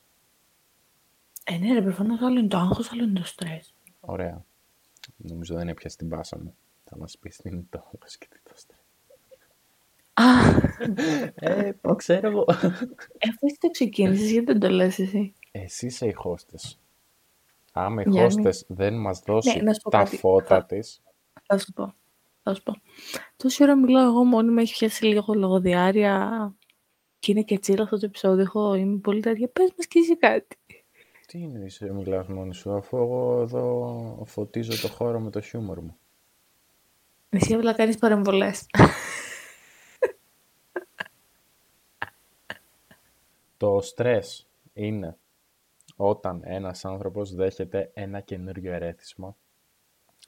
Ε, 1.43 1.57
ναι, 1.57 1.73
ρε, 1.73 1.81
προφανώς 1.81 2.21
άλλο 2.21 2.39
είναι 2.39 2.47
το 2.47 2.57
άγχος, 2.57 2.91
άλλο 2.91 3.03
είναι 3.03 3.19
το 3.19 3.25
στρες. 3.25 3.73
Ωραία. 3.99 4.43
Νομίζω 5.17 5.55
δεν 5.55 5.67
έπιασε 5.69 5.97
την 5.97 6.09
πάσα 6.09 6.37
μου. 6.39 6.55
Θα 6.83 6.97
μας 6.97 7.17
πεις 7.17 7.37
τι 7.37 7.49
είναι 7.49 7.63
το 7.69 7.77
άγχος 7.93 8.17
και 8.17 8.27
τι 8.29 8.39
το 8.43 8.51
στρες. 8.55 8.79
Α, 10.13 10.23
ε, 11.35 11.71
ξέρω 11.95 12.29
εγώ. 12.29 12.45
αφού 12.49 13.45
εσύ 13.45 13.57
το 13.59 13.69
ξεκίνησες, 13.71 14.31
γιατί 14.31 14.45
δεν 14.45 14.59
το 14.59 14.69
λες 14.69 14.99
εσύ; 14.99 15.33
Εσύ 15.51 15.85
είσαι 15.85 16.05
η 16.07 16.15
hostess. 16.23 16.73
Άμα 17.71 18.01
η 18.01 18.09
Γιάννη. 18.09 18.43
hostess 18.45 18.59
δεν 18.67 18.93
μας 19.01 19.19
δώσει 19.19 19.55
Ναι, 19.57 19.61
να 19.61 19.73
σου 19.73 19.81
πω 19.81 19.89
τα 19.89 19.97
κάτι. 19.97 20.17
φώτα 20.17 20.45
Θα- 20.47 20.65
της, 20.65 21.01
Θα 21.45 21.57
σου 21.57 21.71
πω. 21.73 21.93
Θα 22.47 22.53
σου 22.53 22.63
πω. 22.63 22.73
Τόση 23.37 23.63
ώρα 23.63 23.75
μιλάω 23.75 24.07
εγώ 24.07 24.23
μόνη 24.23 24.51
μου, 24.51 24.59
έχει 24.59 24.73
πιάσει 24.73 25.05
λίγο 25.05 25.33
λογοδιάρεια 25.33 26.55
και 27.19 27.31
είναι 27.31 27.41
και 27.41 27.59
τσίλα 27.59 27.83
αυτό 27.83 27.97
το 27.97 28.05
επεισόδιο. 28.05 28.43
Έχω, 28.43 28.73
είμαι 28.73 28.97
πολύ 28.97 29.21
τέτοια. 29.21 29.47
Πες 29.47 29.73
μας 29.77 29.87
και 29.87 29.99
εσύ 29.99 30.17
κάτι. 30.17 30.57
τι 31.27 31.39
είναι 31.39 31.65
είσαι 31.65 31.93
μιλάς 31.93 32.27
μόνη 32.27 32.53
σου, 32.53 32.71
αφού 32.71 32.97
εγώ 32.97 33.41
εδώ 33.41 34.23
φωτίζω 34.25 34.81
το 34.81 34.87
χώρο 34.87 35.19
με 35.19 35.29
το 35.29 35.41
χιούμορ 35.41 35.79
μου. 35.79 35.97
Εσύ 37.29 37.53
απλά 37.53 37.73
κάνεις 37.73 37.97
παρεμβολές. 37.97 38.65
Το 43.57 43.81
στρες 43.81 44.47
είναι 44.73 45.17
όταν 45.95 46.41
ένας 46.43 46.85
άνθρωπος 46.85 47.35
δέχεται 47.35 47.91
ένα 47.93 48.19
καινούριο 48.19 48.73
ερέθισμα, 48.73 49.35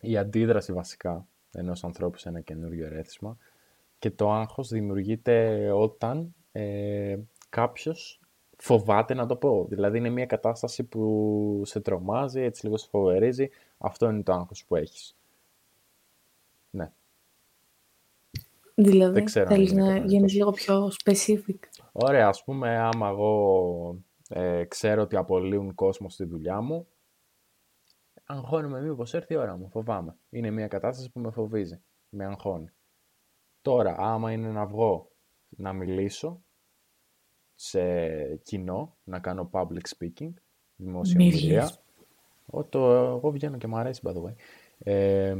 η 0.01 0.17
αντίδραση 0.17 0.73
βασικά 0.73 1.27
ενός 1.59 1.83
ανθρώπου 1.83 2.17
σε 2.17 2.29
ένα 2.29 2.39
καινούριο 2.41 2.85
ερέθισμα 2.85 3.37
και 3.99 4.11
το 4.11 4.31
άγχος 4.31 4.67
δημιουργείται 4.69 5.69
όταν 5.71 6.35
ε, 6.51 7.17
κάποιος 7.49 8.19
φοβάται 8.57 9.13
να 9.13 9.25
το 9.25 9.35
πω. 9.35 9.65
Δηλαδή 9.69 9.97
είναι 9.97 10.09
μια 10.09 10.25
κατάσταση 10.25 10.83
που 10.83 11.61
σε 11.65 11.79
τρομάζει, 11.79 12.41
έτσι 12.41 12.65
λίγο 12.65 12.77
σε 12.77 12.87
φοβερίζει. 12.89 13.49
Αυτό 13.77 14.09
είναι 14.09 14.23
το 14.23 14.33
άγχος 14.33 14.65
που 14.65 14.75
έχεις. 14.75 15.17
Ναι. 16.69 16.91
δηλαδή, 18.75 19.13
Δεν 19.13 19.25
ξέρω 19.25 19.45
αν 19.45 19.51
θέλεις 19.53 19.71
είναι 19.71 19.81
να 19.81 19.87
κατανοητό. 19.87 20.13
γίνεις 20.13 20.33
λίγο 20.33 20.51
πιο 20.51 20.91
specific. 21.03 21.55
Ωραία, 21.91 22.27
ας 22.27 22.43
πούμε, 22.43 22.77
άμα 22.77 23.09
εγώ 23.09 23.97
ε, 24.29 24.63
ξέρω 24.63 25.01
ότι 25.01 25.15
απολύουν 25.15 25.75
κόσμο 25.75 26.09
στη 26.09 26.23
δουλειά 26.25 26.61
μου, 26.61 26.87
αγχώνομαι 28.27 28.81
μήπως 28.81 29.13
έρθει 29.13 29.33
η 29.33 29.37
ώρα 29.37 29.57
μου, 29.57 29.69
φοβάμαι. 29.69 30.15
Είναι 30.29 30.51
μια 30.51 30.67
κατάσταση 30.67 31.11
που 31.11 31.19
με 31.19 31.31
φοβίζει, 31.31 31.81
με 32.09 32.25
αγχώνει. 32.25 32.69
Τώρα, 33.61 33.95
άμα 33.97 34.31
είναι 34.31 34.51
να 34.51 34.65
βγω 34.65 35.11
να 35.49 35.73
μιλήσω 35.73 36.41
σε 37.55 37.81
κοινό, 38.35 38.97
να 39.03 39.19
κάνω 39.19 39.49
public 39.53 39.81
speaking, 39.97 40.33
δημόσια 40.75 41.15
Μιλείς. 41.17 41.41
ομιλία, 41.41 41.71
Ω, 42.45 42.63
το, 42.63 42.93
εγώ 42.93 43.31
βγαίνω 43.31 43.57
και 43.57 43.67
μου 43.67 43.77
αρέσει, 43.77 44.01
by 44.05 44.09
the 44.11 44.23
way. 44.23 44.33
Ε, 44.79 45.35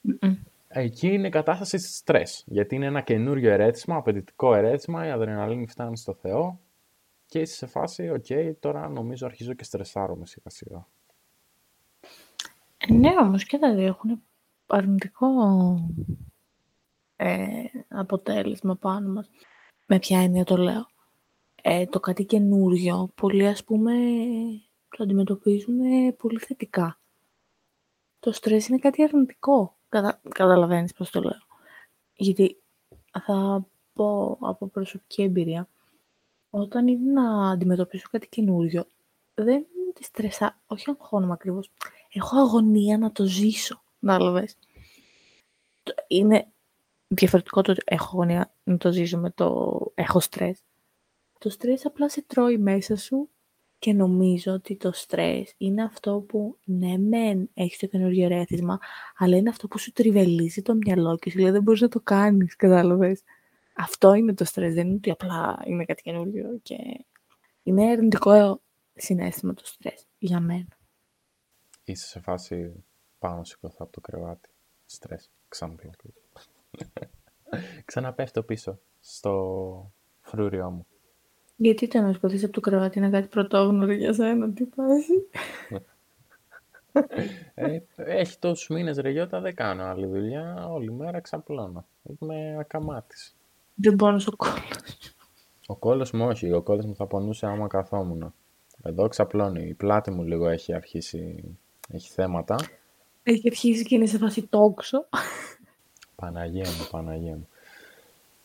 Μμμ. 0.00 0.34
Εκεί 0.68 1.08
είναι 1.08 1.28
κατάσταση 1.28 1.78
στρες, 1.78 2.44
γιατί 2.46 2.74
είναι 2.74 2.86
ένα 2.86 3.00
καινούριο 3.00 3.50
ερέθισμα, 3.50 3.96
απαιτητικό 3.96 4.54
ερέθισμα, 4.54 5.06
η 5.06 5.10
αδρεναλίνη 5.10 5.66
φτάνει 5.66 5.96
στο 5.96 6.14
Θεό 6.14 6.60
και 7.26 7.40
είσαι 7.40 7.54
σε 7.54 7.66
φάση, 7.66 8.10
οκ, 8.10 8.26
τώρα 8.60 8.88
νομίζω 8.88 9.26
αρχίζω 9.26 9.52
και 9.52 9.64
στρεσάρομαι 9.64 10.26
σιγά 10.26 10.50
σιγά. 10.50 10.86
Ε, 12.88 12.92
Ναι, 12.92 13.10
όμως 13.20 13.44
και 13.44 13.58
τα 13.58 13.74
δύο 13.74 13.86
έχουν 13.86 14.22
αρνητικό 14.66 15.28
ε, 17.16 17.64
αποτέλεσμα 17.88 18.76
πάνω 18.76 19.12
μας. 19.12 19.30
Με 19.86 19.98
ποια 19.98 20.20
έννοια 20.20 20.44
το 20.44 20.56
λέω. 20.56 20.86
Ε, 21.62 21.86
το 21.86 22.00
κάτι 22.00 22.24
καινούριο, 22.24 23.10
πολλοί 23.14 23.46
ας 23.46 23.64
πούμε 23.64 23.92
το 24.88 25.02
αντιμετωπίζουν 25.02 25.80
ε, 25.80 26.12
πολύ 26.12 26.38
θετικά. 26.38 26.98
Το 28.20 28.32
στρες 28.32 28.68
είναι 28.68 28.78
κάτι 28.78 29.02
αρνητικό. 29.02 29.76
Κατα... 29.88 30.20
Καταλαβαίνεις 30.28 30.92
πώς 30.92 31.10
το 31.10 31.20
λέω. 31.20 31.42
Γιατί 32.14 32.62
θα 33.26 33.66
πω 33.92 34.38
από 34.40 34.66
προσωπική 34.66 35.22
εμπειρία, 35.22 35.68
όταν 36.50 36.86
είναι 36.88 37.12
να 37.12 37.50
αντιμετωπίσω 37.50 38.08
κάτι 38.10 38.28
καινούριο, 38.28 38.86
δεν 39.34 39.54
είναι 39.54 39.88
ότι 39.88 40.04
στρεσά, 40.04 40.60
όχι 40.66 40.90
αγχώνομαι 40.90 41.32
ακριβώς. 41.32 41.70
Έχω 42.16 42.38
αγωνία 42.38 42.98
να 42.98 43.12
το 43.12 43.24
ζήσω, 43.24 43.82
κατάλαβες. 44.00 44.56
Το- 45.82 45.94
Είναι 46.08 46.52
διαφορετικό 47.08 47.62
το 47.62 47.70
ότι 47.72 47.82
έχω 47.84 48.04
αγωνία 48.16 48.54
να 48.64 48.76
το 48.76 48.92
ζήσω 48.92 49.18
με 49.18 49.30
το 49.30 49.80
έχω 49.94 50.20
στρες. 50.20 50.60
Το 51.38 51.50
στρες 51.50 51.86
απλά 51.86 52.08
σε 52.08 52.22
τρώει 52.22 52.58
μέσα 52.58 52.96
σου 52.96 53.28
και 53.78 53.92
νομίζω 53.92 54.52
ότι 54.52 54.76
το 54.76 54.92
στρες 54.92 55.54
είναι 55.58 55.82
αυτό 55.82 56.20
που 56.20 56.58
ναι 56.64 56.98
μεν 56.98 57.50
έχεις 57.54 57.78
το 57.78 57.86
καινούργιο 57.86 58.28
ρέθισμα, 58.28 58.78
αλλά 59.16 59.36
είναι 59.36 59.48
αυτό 59.48 59.68
που 59.68 59.78
σου 59.78 59.92
τριβελίζει 59.92 60.62
το 60.62 60.74
μυαλό 60.74 61.16
και 61.18 61.30
σου 61.30 61.38
λέει 61.38 61.50
δεν 61.50 61.62
μπορείς 61.62 61.80
να 61.80 61.88
το 61.88 62.00
κάνεις, 62.00 62.56
κατάλαβες. 62.56 63.22
Αυτό 63.76 64.14
είναι 64.14 64.34
το 64.34 64.44
στρες, 64.44 64.74
δεν 64.74 64.86
είναι 64.86 64.94
ότι 64.94 65.10
απλά 65.10 65.62
είναι 65.66 65.84
κάτι 65.84 66.02
καινούργιο 66.02 66.58
και 66.62 66.76
είναι 67.62 67.90
αρνητικό 67.90 68.60
συνέστημα 68.94 69.54
το 69.54 69.62
στρες 69.66 70.06
για 70.18 70.40
μένα. 70.40 70.78
Είσαι 71.84 72.06
σε 72.06 72.20
φάση 72.20 72.84
πάνω 73.18 73.44
σηκωθώ 73.44 73.76
από 73.78 73.92
το 73.92 74.00
κρεβάτι, 74.00 74.48
στρες, 74.86 75.30
ξαναπλάκω. 75.48 76.04
Ξαναπέφτω 77.84 78.42
πίσω 78.42 78.78
στο 79.00 79.92
φρούριό 80.20 80.70
μου. 80.70 80.86
Γιατί 81.56 81.88
το 81.88 82.00
να 82.00 82.12
σκοτήσεις 82.12 82.44
από 82.44 82.52
το 82.52 82.60
κρεβάτι 82.60 82.98
είναι 82.98 83.10
κάτι 83.10 83.28
πρωτόγνωρο 83.28 83.92
για 83.92 84.12
σένα, 84.12 84.52
τι 84.52 84.64
πάση. 84.64 85.12
Ε, 87.54 87.78
έχει 87.96 88.38
τόσους 88.38 88.68
μήνες 88.68 88.96
ρε 88.96 89.10
Γιώτα, 89.10 89.40
δεν 89.40 89.54
κάνω 89.54 89.82
άλλη 89.82 90.06
δουλειά, 90.06 90.66
όλη 90.68 90.92
μέρα 90.92 91.20
ξαπλώνω. 91.20 91.86
Είμαι 92.02 92.56
ακαμάτης. 92.58 93.36
Δεν 93.74 93.96
πόνος 93.96 94.26
ο 94.26 94.36
κόλλος. 94.36 95.14
Ο 95.66 95.76
κόλλος 95.76 96.10
μου 96.10 96.26
όχι, 96.26 96.52
ο 96.52 96.62
κόλλος 96.62 96.84
μου 96.84 96.94
θα 96.94 97.06
πονούσε 97.06 97.46
άμα 97.46 97.66
καθόμουν. 97.66 98.34
Εδώ 98.82 99.08
ξαπλώνει, 99.08 99.68
η 99.68 99.74
πλάτη 99.74 100.10
μου 100.10 100.22
λίγο 100.22 100.48
έχει 100.48 100.74
αρχίσει, 100.74 101.44
έχει 101.88 102.10
θέματα. 102.10 102.56
Έχει 103.22 103.48
αρχίσει 103.48 103.84
και 103.84 103.94
είναι 103.94 104.06
σε 104.06 104.18
φάση 104.18 104.46
τόξο. 104.46 105.08
Παναγία 106.16 106.68
μου, 106.70 106.88
Παναγία 106.90 107.36
μου. 107.36 107.48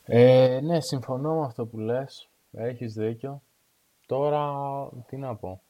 Ε, 0.05 0.59
ναι, 0.63 0.81
συμφωνώ 0.81 1.39
με 1.39 1.45
αυτό 1.45 1.65
που 1.65 1.77
λες. 1.77 2.29
Έχεις 2.51 2.93
δίκιο. 2.93 3.41
Τώρα, 4.05 4.43
τι 5.07 5.17
να 5.17 5.35
πω. 5.35 5.61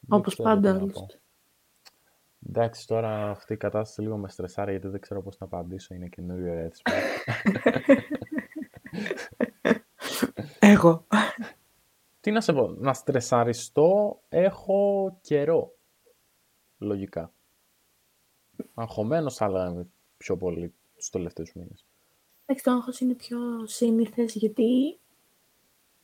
Δεν 0.00 0.18
Όπως 0.18 0.32
ξέρω 0.34 0.48
πάντα, 0.48 0.72
τι 0.72 0.78
να 0.78 0.92
πω. 0.92 0.98
άλλωστε. 0.98 1.18
Εντάξει, 2.48 2.86
τώρα 2.86 3.30
αυτή 3.30 3.52
η 3.52 3.56
κατάσταση 3.56 4.00
λίγο 4.00 4.16
με 4.16 4.28
στρεσάρει 4.28 4.70
γιατί 4.70 4.88
δεν 4.88 5.00
ξέρω 5.00 5.22
πώς 5.22 5.38
να 5.38 5.46
απαντήσω. 5.46 5.94
Είναι 5.94 6.06
καινούριο 6.06 6.52
ερέθισμα. 6.52 6.92
Εγώ. 10.58 11.06
τι 12.20 12.30
να 12.30 12.40
σε 12.40 12.52
πω, 12.52 12.66
να 12.78 12.92
στρεσαριστώ 12.92 14.20
έχω 14.28 15.10
καιρό. 15.20 15.72
Λογικά. 16.84 17.32
Αγχωμένος 18.74 19.36
θα 19.36 19.48
λέγαμε 19.48 19.86
πιο 20.16 20.36
πολύ 20.36 20.74
τους 20.96 21.10
τελευταίους 21.10 21.52
μήνες. 21.54 21.84
Εντάξει, 22.46 22.64
το 22.64 22.70
άγχος 22.70 23.00
είναι 23.00 23.14
πιο 23.14 23.38
σύνηθες 23.66 24.34
γιατί 24.34 24.98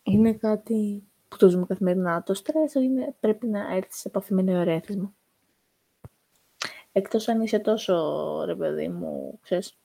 είναι 0.02 0.32
κάτι 0.32 1.02
που 1.28 1.36
το 1.36 1.48
ζούμε 1.48 1.66
καθημερινά. 1.66 2.22
Το 2.22 2.34
στρες 2.34 2.74
είναι, 2.74 3.14
πρέπει 3.20 3.46
να 3.46 3.74
έρθεις 3.74 3.96
σε 4.00 4.08
επαφή 4.08 4.34
με 4.34 4.42
νέο 4.42 4.62
ρέθισμα. 4.62 5.14
Εκτός 6.92 7.28
αν 7.28 7.40
είσαι 7.40 7.58
τόσο, 7.58 7.94
ρε 8.46 8.54
παιδί 8.56 8.88
μου, 8.88 9.38
ξέρεις, 9.42 9.78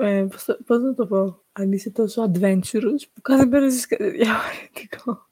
ε, 0.00 0.26
πώς, 0.30 0.44
το- 0.44 0.58
πώς 0.66 0.80
να 0.80 0.94
το 0.94 1.06
πω, 1.06 1.42
αν 1.52 1.72
είσαι 1.72 1.90
τόσο 1.90 2.30
adventurous 2.32 3.02
που 3.14 3.20
κάθε 3.22 3.44
μέρα 3.46 3.68
ζεις 3.68 3.86
κάτι 3.86 4.10
διαφορετικό. 4.10 5.28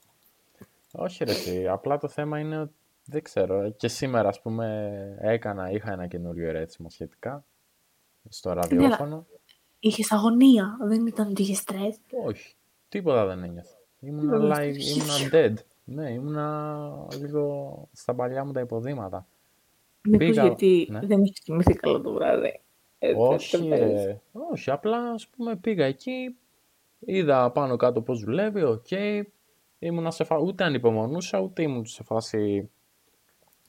Όχι 0.92 1.24
ρε 1.24 1.30
εσύ, 1.30 1.68
απλά 1.68 1.98
το 1.98 2.08
θέμα 2.08 2.38
είναι 2.38 2.60
ότι 2.60 2.74
δεν 3.10 3.22
ξέρω. 3.22 3.70
Και 3.70 3.88
σήμερα 3.88 4.28
ας 4.28 4.40
πούμε 4.40 5.16
έκανα, 5.20 5.70
είχα 5.70 5.92
ένα 5.92 6.06
καινούριο 6.06 6.48
ερέθισμα 6.48 6.90
σχετικά. 6.90 7.44
στο 8.28 8.52
ραδιόφωνο. 8.52 9.26
Είχες 9.78 10.12
αγωνία, 10.12 10.76
δεν 10.80 11.06
ήταν 11.06 11.28
ότι 11.28 11.42
είχες 11.42 11.58
στρες. 11.58 11.96
Όχι, 12.26 12.54
τίποτα 12.88 13.26
δεν 13.26 13.42
ένιωθα. 13.42 13.76
Ήμουνα, 14.00 14.56
like, 14.56 14.76
ήμουνα 14.76 15.14
dead. 15.32 15.54
Ναι, 15.84 16.10
ήμουνα 16.10 17.06
λίγο 17.20 17.88
στα 17.92 18.14
παλιά 18.14 18.44
μου 18.44 18.52
τα 18.52 18.60
υποδήματα. 18.60 19.26
Μήπως 20.02 20.26
Πήγα... 20.26 20.42
γιατί 20.42 20.88
ναι. 20.90 21.00
δεν 21.00 21.22
έχει 21.22 21.32
κοιμηθεί 21.32 21.74
καλά 21.74 22.00
το 22.00 22.12
βράδυ. 22.12 22.60
όχι, 23.16 23.68
ε, 23.68 24.16
όχι, 24.50 24.70
απλά 24.70 25.10
ας 25.10 25.28
πούμε 25.28 25.56
πήγα 25.56 25.84
εκεί, 25.84 26.36
είδα 26.98 27.50
πάνω 27.50 27.76
κάτω 27.76 28.02
πώς 28.02 28.20
δουλεύει, 28.20 28.62
ok, 28.62 28.86
okay, 28.90 29.22
ήμουνα 29.78 30.10
σε 30.10 30.24
φα... 30.24 30.36
ούτε 30.36 30.64
ανυπομονούσα, 30.64 31.40
ούτε 31.40 31.62
ήμουν 31.62 31.86
σε 31.86 32.02
φάση 32.02 32.70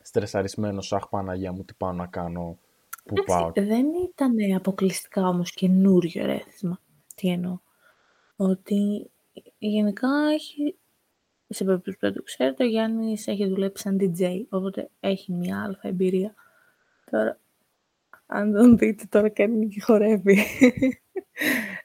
στρεσαρισμένος, 0.10 0.94
αχ 0.94 1.10
Παναγία 1.10 1.52
μου, 1.52 1.64
τι 1.64 1.74
πάω 1.74 1.92
να 1.92 2.08
κάνω, 2.08 2.58
πού 3.06 3.16
πάω. 3.26 3.52
Δεν 3.56 3.86
ήταν 4.10 4.56
αποκλειστικά 4.56 5.28
όμως 5.28 5.52
καινούριο 5.52 6.26
ερέθισμα. 6.26 6.80
Τι 7.16 7.30
εννοώ. 7.30 7.60
Ότι 8.36 9.10
γενικά 9.58 10.10
έχει, 10.34 10.76
σε 11.48 11.64
περίπτωση 11.64 11.98
που 11.98 12.06
δεν 12.06 12.16
το 12.16 12.24
ξέρετε, 12.24 12.64
ο 12.64 12.68
Γιάννης 12.68 13.28
έχει 13.28 13.48
δουλέψει 13.48 13.84
σαν 13.84 13.98
DJ, 14.00 14.42
οπότε 14.50 14.90
έχει 15.00 15.32
μια 15.32 15.64
αλφα 15.64 15.88
εμπειρία. 15.88 16.34
Τώρα, 17.12 17.40
αν 18.26 18.52
τον 18.52 18.78
δείτε, 18.78 19.04
τώρα 19.10 19.30
κάνει 19.30 19.68
και 19.68 19.82
χορεύει. 19.82 20.38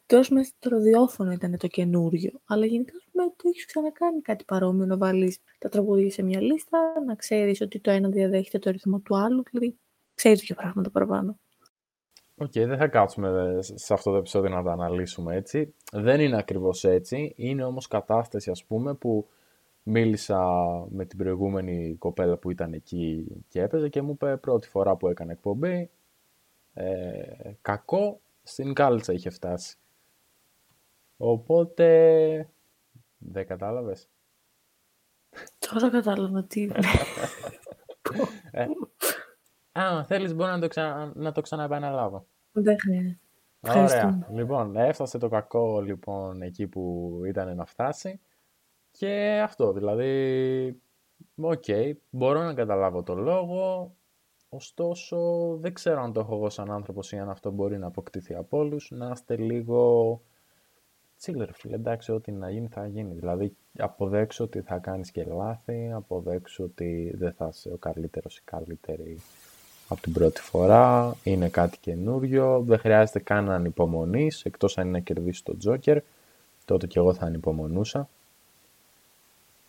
Τόσο 0.06 0.34
μέσα 0.34 0.52
στο 0.56 0.68
ραδιόφωνο 0.68 1.32
ήταν 1.32 1.56
το 1.58 1.66
καινούριο, 1.66 2.30
αλλά 2.44 2.66
γενικά 2.66 2.92
πούμε, 3.12 3.24
το 3.24 3.48
έχεις 3.48 3.66
ξανακάνει 3.66 4.20
κάτι 4.20 4.44
παρόμοιο 4.44 4.86
να 4.86 4.96
βάλεις 4.96 5.38
τα 5.58 5.68
τραγούδια 5.68 6.10
σε 6.10 6.22
μια 6.22 6.40
λίστα, 6.40 6.78
να 7.06 7.14
ξέρεις 7.14 7.60
ότι 7.60 7.80
το 7.80 7.90
ένα 7.90 8.08
διαδέχεται 8.08 8.58
το 8.58 8.70
ρυθμό 8.70 8.98
του 8.98 9.16
άλλου, 9.16 9.42
δηλαδή 9.50 9.78
ξέρεις 10.14 10.40
δύο 10.40 10.54
πράγματα 10.54 10.90
παραπάνω. 10.90 11.38
Ok, 12.36 12.46
okay, 12.46 12.66
δεν 12.66 12.78
θα 12.78 12.88
κάτσουμε 12.88 13.58
σε 13.60 13.92
αυτό 13.92 14.10
το 14.10 14.16
επεισόδιο 14.16 14.50
να 14.50 14.62
τα 14.62 14.72
αναλύσουμε 14.72 15.36
έτσι. 15.36 15.74
Δεν 15.92 16.20
είναι 16.20 16.36
ακριβώς 16.36 16.84
έτσι. 16.84 17.32
Είναι 17.36 17.64
όμως 17.64 17.86
κατάσταση, 17.86 18.50
ας 18.50 18.64
πούμε, 18.64 18.94
που 18.94 19.28
μίλησα 19.82 20.40
με 20.88 21.04
την 21.04 21.18
προηγούμενη 21.18 21.96
κοπέλα 21.98 22.36
που 22.36 22.50
ήταν 22.50 22.72
εκεί 22.72 23.26
και 23.48 23.60
έπαιζε 23.60 23.88
και 23.88 24.02
μου 24.02 24.10
είπε 24.10 24.36
πρώτη 24.36 24.68
φορά 24.68 24.96
που 24.96 25.08
έκανε 25.08 25.32
εκπομπή 25.32 25.90
ε, 26.74 26.92
κακό 27.62 28.20
στην 28.42 28.72
κάλτσα 28.72 29.12
είχε 29.12 29.30
φτάσει. 29.30 29.76
Οπότε 31.26 32.48
δεν 33.18 33.46
κατάλαβες. 33.46 34.08
Τώρα 35.58 35.90
κατάλαβα 35.90 36.44
τι 36.44 36.68
ε, 38.50 38.66
Α, 39.72 40.04
θέλεις 40.04 40.34
μπορώ 40.34 40.50
να 40.50 40.60
το, 40.60 40.68
ξα... 40.68 41.12
να 41.14 41.32
το 41.32 41.40
ξαναεπαναλάβω. 41.40 42.26
Δεν 42.52 42.76
χρειάζεται. 42.78 43.18
Ωραία. 43.60 44.26
Λοιπόν, 44.30 44.76
έφτασε 44.76 45.18
το 45.18 45.28
κακό 45.28 45.80
λοιπόν 45.80 46.42
εκεί 46.42 46.66
που 46.66 47.12
ήταν 47.26 47.56
να 47.56 47.64
φτάσει. 47.64 48.20
Και 48.90 49.40
αυτό, 49.44 49.72
δηλαδή, 49.72 50.80
ok, 51.36 51.64
okay, 51.66 51.92
μπορώ 52.10 52.42
να 52.42 52.54
καταλάβω 52.54 53.02
το 53.02 53.14
λόγο, 53.14 53.94
ωστόσο 54.48 55.18
δεν 55.56 55.72
ξέρω 55.74 56.02
αν 56.02 56.12
το 56.12 56.20
έχω 56.20 56.34
εγώ 56.34 56.50
σαν 56.50 56.70
άνθρωπος 56.70 57.12
ή 57.12 57.18
αν 57.18 57.28
αυτό 57.30 57.50
μπορεί 57.50 57.78
να 57.78 57.86
αποκτηθεί 57.86 58.34
από 58.34 58.58
όλους. 58.58 58.90
να 58.90 59.10
είστε 59.10 59.36
λίγο 59.36 60.22
τσίλερ 61.24 61.52
φίλε, 61.52 61.74
εντάξει, 61.74 62.12
ό,τι 62.12 62.32
να 62.32 62.50
γίνει 62.50 62.68
θα 62.70 62.86
γίνει. 62.86 63.14
Δηλαδή, 63.14 63.56
αποδέξω 63.78 64.44
ότι 64.44 64.60
θα 64.60 64.78
κάνεις 64.78 65.10
και 65.10 65.24
λάθη, 65.24 65.90
αποδέξω 65.92 66.64
ότι 66.64 67.14
δεν 67.18 67.32
θα 67.32 67.50
είσαι 67.52 67.68
ο 67.72 67.76
καλύτερος 67.76 68.36
ή 68.36 68.40
καλύτερη 68.44 69.20
από 69.88 70.00
την 70.00 70.12
πρώτη 70.12 70.40
φορά, 70.40 71.16
είναι 71.22 71.48
κάτι 71.48 71.78
καινούριο, 71.78 72.60
δεν 72.66 72.78
χρειάζεται 72.78 73.18
καν 73.18 73.44
να 73.44 73.54
ανυπομονείς, 73.54 74.44
εκτός 74.44 74.78
αν 74.78 74.86
είναι 74.86 74.98
να 74.98 75.04
κερδίσεις 75.04 75.42
το 75.42 75.56
Τζόκερ, 75.56 76.02
τότε 76.64 76.86
και 76.86 76.98
εγώ 76.98 77.14
θα 77.14 77.26
ανυπομονούσα. 77.26 78.08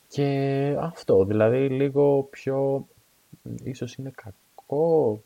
Και 0.08 0.78
αυτό, 0.80 1.26
δηλαδή 1.26 1.70
λίγο 1.70 2.28
πιο, 2.32 2.88
ίσως 3.64 3.96
είναι 3.96 4.14
κακό, 4.16 5.22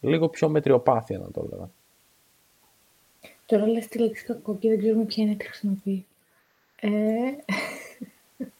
λίγο 0.00 0.28
πιο 0.28 0.48
μετριοπάθεια 0.48 1.18
να 1.18 1.30
το 1.30 1.44
έλεγα. 1.46 1.68
Τώρα 3.54 3.66
λες 3.66 3.86
τη 3.86 3.98
λέξη 3.98 4.24
κακό 4.24 4.56
και 4.56 4.68
δεν 4.68 4.78
ξέρουμε 4.78 5.04
ποια 5.04 5.24
είναι 5.24 5.34
τη 5.34 5.44
χρησιμοποιεί. 5.44 6.06
Ε... 6.80 6.90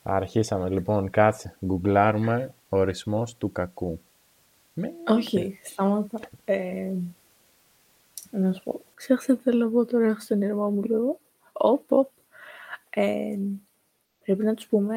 Αρχίσαμε 0.03 0.69
λοιπόν, 0.69 1.11
κάτσε, 1.11 1.57
γκουγκλάρουμε 1.65 2.55
ορισμός 2.69 3.37
του 3.37 3.53
κακού. 3.53 4.01
Όχι, 5.09 5.59
σταμάτα. 5.63 6.21
Ε, 6.45 6.93
να 8.31 8.53
σου 8.53 8.63
πω, 8.63 8.81
ξέχασα 8.95 9.37
θέλω 9.37 9.65
εγώ 9.65 9.85
τώρα, 9.85 10.07
έχω 10.07 10.21
στον 10.21 10.43
ήρμα 10.43 10.69
μου 10.69 10.83
λίγο. 10.83 11.19
Οπ, 11.53 11.93
οπ. 11.93 12.09
Ε, 12.91 13.39
πρέπει 14.25 14.45
να 14.45 14.55
τους 14.55 14.67
πούμε 14.67 14.97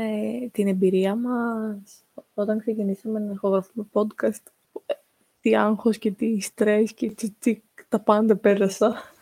την 0.52 0.68
εμπειρία 0.68 1.16
μας 1.16 2.04
όταν 2.34 2.60
ξεκινήσαμε 2.60 3.20
να 3.20 3.32
ηχογραφούμε 3.32 3.86
podcast. 3.94 4.44
Τι 5.42 5.56
άγχος 5.56 5.98
και 5.98 6.12
τι 6.12 6.40
στρες 6.40 6.94
και 6.94 7.12
τι, 7.12 7.30
τι 7.30 7.62
τα 7.90 8.00
πάντα 8.00 8.36
πέρασα. 8.36 9.16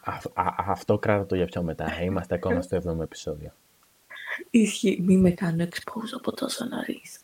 Αυτό 0.57 0.97
κράτα 0.97 1.25
το 1.25 1.35
για 1.35 1.45
πιο 1.45 1.63
μετά. 1.63 2.01
Είμαστε 2.01 2.35
ακόμα 2.35 2.61
στο 2.61 2.77
7ο 2.77 3.01
επεισόδιο. 3.01 3.51
Ισχύει. 4.49 5.01
Μην 5.01 5.19
με 5.19 5.31
κάνω 5.31 5.63
expose 5.63 6.13
από 6.15 6.31
τόσο 6.31 6.65
νωρίς. 6.65 7.23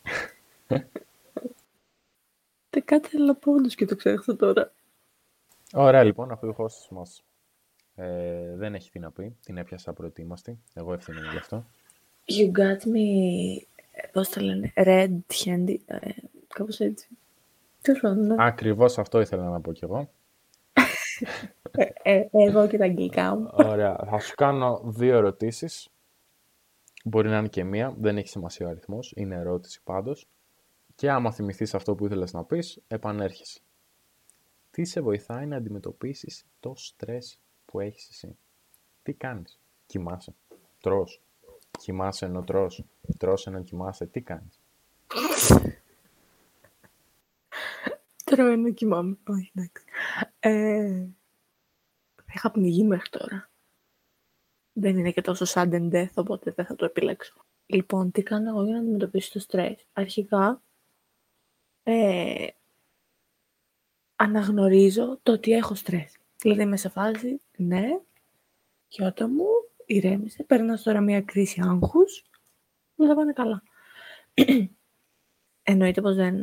Δεν 2.70 2.84
κάτι 2.84 3.16
άλλο 3.16 3.34
πόντος 3.34 3.74
και 3.74 3.84
το 3.86 3.96
ξέχασα 3.96 4.36
τώρα. 4.36 4.72
Ωραία 5.72 6.04
λοιπόν, 6.04 6.30
αφού 6.30 6.48
ο 6.48 6.54
host 6.58 6.88
μας 6.90 7.24
ε, 7.94 8.56
δεν 8.56 8.74
έχει 8.74 8.90
τι 8.90 8.98
να 8.98 9.10
πει, 9.10 9.36
την 9.44 9.56
έπιασα 9.56 9.92
προετοίμαστη. 9.92 10.58
Εγώ 10.74 10.92
ευθύνη 10.92 11.20
γι' 11.30 11.36
αυτό. 11.36 11.64
You 12.24 12.58
got 12.58 12.80
me, 12.86 13.06
πώς 14.12 14.28
το 14.28 14.40
λένε, 14.40 14.72
red 14.76 15.18
handy, 15.28 15.76
ε, 15.86 15.98
κάπως 16.48 16.80
έτσι. 16.80 17.08
Ναι. 18.16 18.34
Ακριβώς 18.38 18.98
αυτό 18.98 19.20
ήθελα 19.20 19.48
να 19.48 19.60
πω 19.60 19.72
κι 19.72 19.84
εγώ. 19.84 20.10
ε, 21.72 21.84
ε, 22.02 22.28
εγώ 22.30 22.66
και 22.66 22.78
τα 22.78 22.84
αγγλικά 22.84 23.36
μου. 23.36 23.50
Ωραία. 23.52 23.96
Θα 24.10 24.18
σου 24.18 24.34
κάνω 24.34 24.80
δύο 24.84 25.16
ερωτήσεις. 25.16 25.88
Μπορεί 27.04 27.28
να 27.28 27.38
είναι 27.38 27.48
και 27.48 27.64
μία, 27.64 27.94
δεν 27.98 28.16
έχει 28.16 28.28
σημασία 28.28 28.66
ο 28.66 28.70
αριθμός, 28.70 29.12
είναι 29.16 29.34
ερώτηση 29.34 29.80
πάντως. 29.84 30.28
Και 30.94 31.10
άμα 31.10 31.32
θυμηθείς 31.32 31.74
αυτό 31.74 31.94
που 31.94 32.06
ήθελες 32.06 32.32
να 32.32 32.44
πεις, 32.44 32.82
επανέρχεσαι. 32.88 33.60
Τι 34.70 34.84
σε 34.84 35.00
βοηθάει 35.00 35.46
να 35.46 35.56
αντιμετωπίσεις 35.56 36.46
το 36.60 36.72
στρες 36.76 37.38
που 37.64 37.80
έχεις 37.80 38.08
εσύ; 38.08 38.36
Τι 39.02 39.12
κάνεις; 39.12 39.60
Κοιμάσαι. 39.86 40.34
Τρως. 40.80 41.22
Κοιμάσαι 41.78 42.24
ενώ 42.24 42.42
τρως. 42.42 42.84
Τρως 43.18 43.46
ενώ 43.46 43.62
κοιμάσαι. 43.62 44.06
Τι 44.06 44.20
κάνεις; 44.20 44.60
Τρώω 48.24 48.46
ενώ 48.46 48.72
κοιμάμαι. 48.72 49.16
Όχι, 49.28 49.52
εντάξει. 49.54 49.84
Ε, 52.32 52.34
είχα 52.34 52.50
πνιγεί 52.50 52.84
μέχρι 52.84 53.08
τώρα. 53.08 53.50
Δεν 54.72 54.98
είναι 54.98 55.12
και 55.12 55.20
τόσο 55.20 55.44
sudden 55.48 55.92
death, 55.92 56.12
οπότε 56.14 56.50
δεν 56.50 56.66
θα 56.66 56.74
το 56.74 56.84
επιλέξω. 56.84 57.44
Λοιπόν, 57.66 58.10
τι 58.10 58.22
κάνω 58.22 58.48
εγώ 58.50 58.64
για 58.64 58.72
να 58.72 58.80
αντιμετωπίσω 58.80 59.32
το 59.32 59.38
στρες. 59.38 59.86
Αρχικά, 59.92 60.62
ε, 61.82 62.46
αναγνωρίζω 64.16 65.18
το 65.22 65.32
ότι 65.32 65.52
έχω 65.52 65.74
στρες. 65.74 66.16
Δηλαδή 66.40 66.62
είμαι 66.62 66.76
σε 66.76 66.88
φάση, 66.88 67.40
ναι, 67.56 67.88
όταν 68.98 69.30
μου, 69.32 69.46
ηρέμησε, 69.86 70.44
παίρνω 70.44 70.76
τώρα 70.82 71.00
μια 71.00 71.22
κρίση 71.22 71.60
άγχους, 71.64 72.24
δεν 72.94 73.08
θα 73.08 73.14
πάνε 73.14 73.32
καλά. 73.32 73.62
Εννοείται 75.62 76.00
πως 76.00 76.14
δεν 76.14 76.36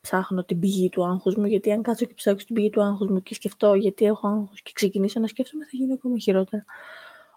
ψάχνω 0.00 0.44
την 0.44 0.58
πηγή 0.58 0.88
του 0.88 1.04
άγχους 1.04 1.36
μου, 1.36 1.44
γιατί 1.44 1.72
αν 1.72 1.82
κάτσω 1.82 2.04
και 2.04 2.14
ψάξω 2.14 2.46
την 2.46 2.54
πηγή 2.54 2.70
του 2.70 2.82
άγχους 2.82 3.08
μου 3.08 3.22
και 3.22 3.34
σκεφτώ 3.34 3.74
γιατί 3.74 4.04
έχω 4.04 4.28
άγχος 4.28 4.62
και 4.62 4.70
ξεκινήσω 4.74 5.20
να 5.20 5.26
σκέφτομαι, 5.26 5.64
θα 5.64 5.70
γίνει 5.72 5.92
ακόμα 5.92 6.18
χειρότερα. 6.18 6.64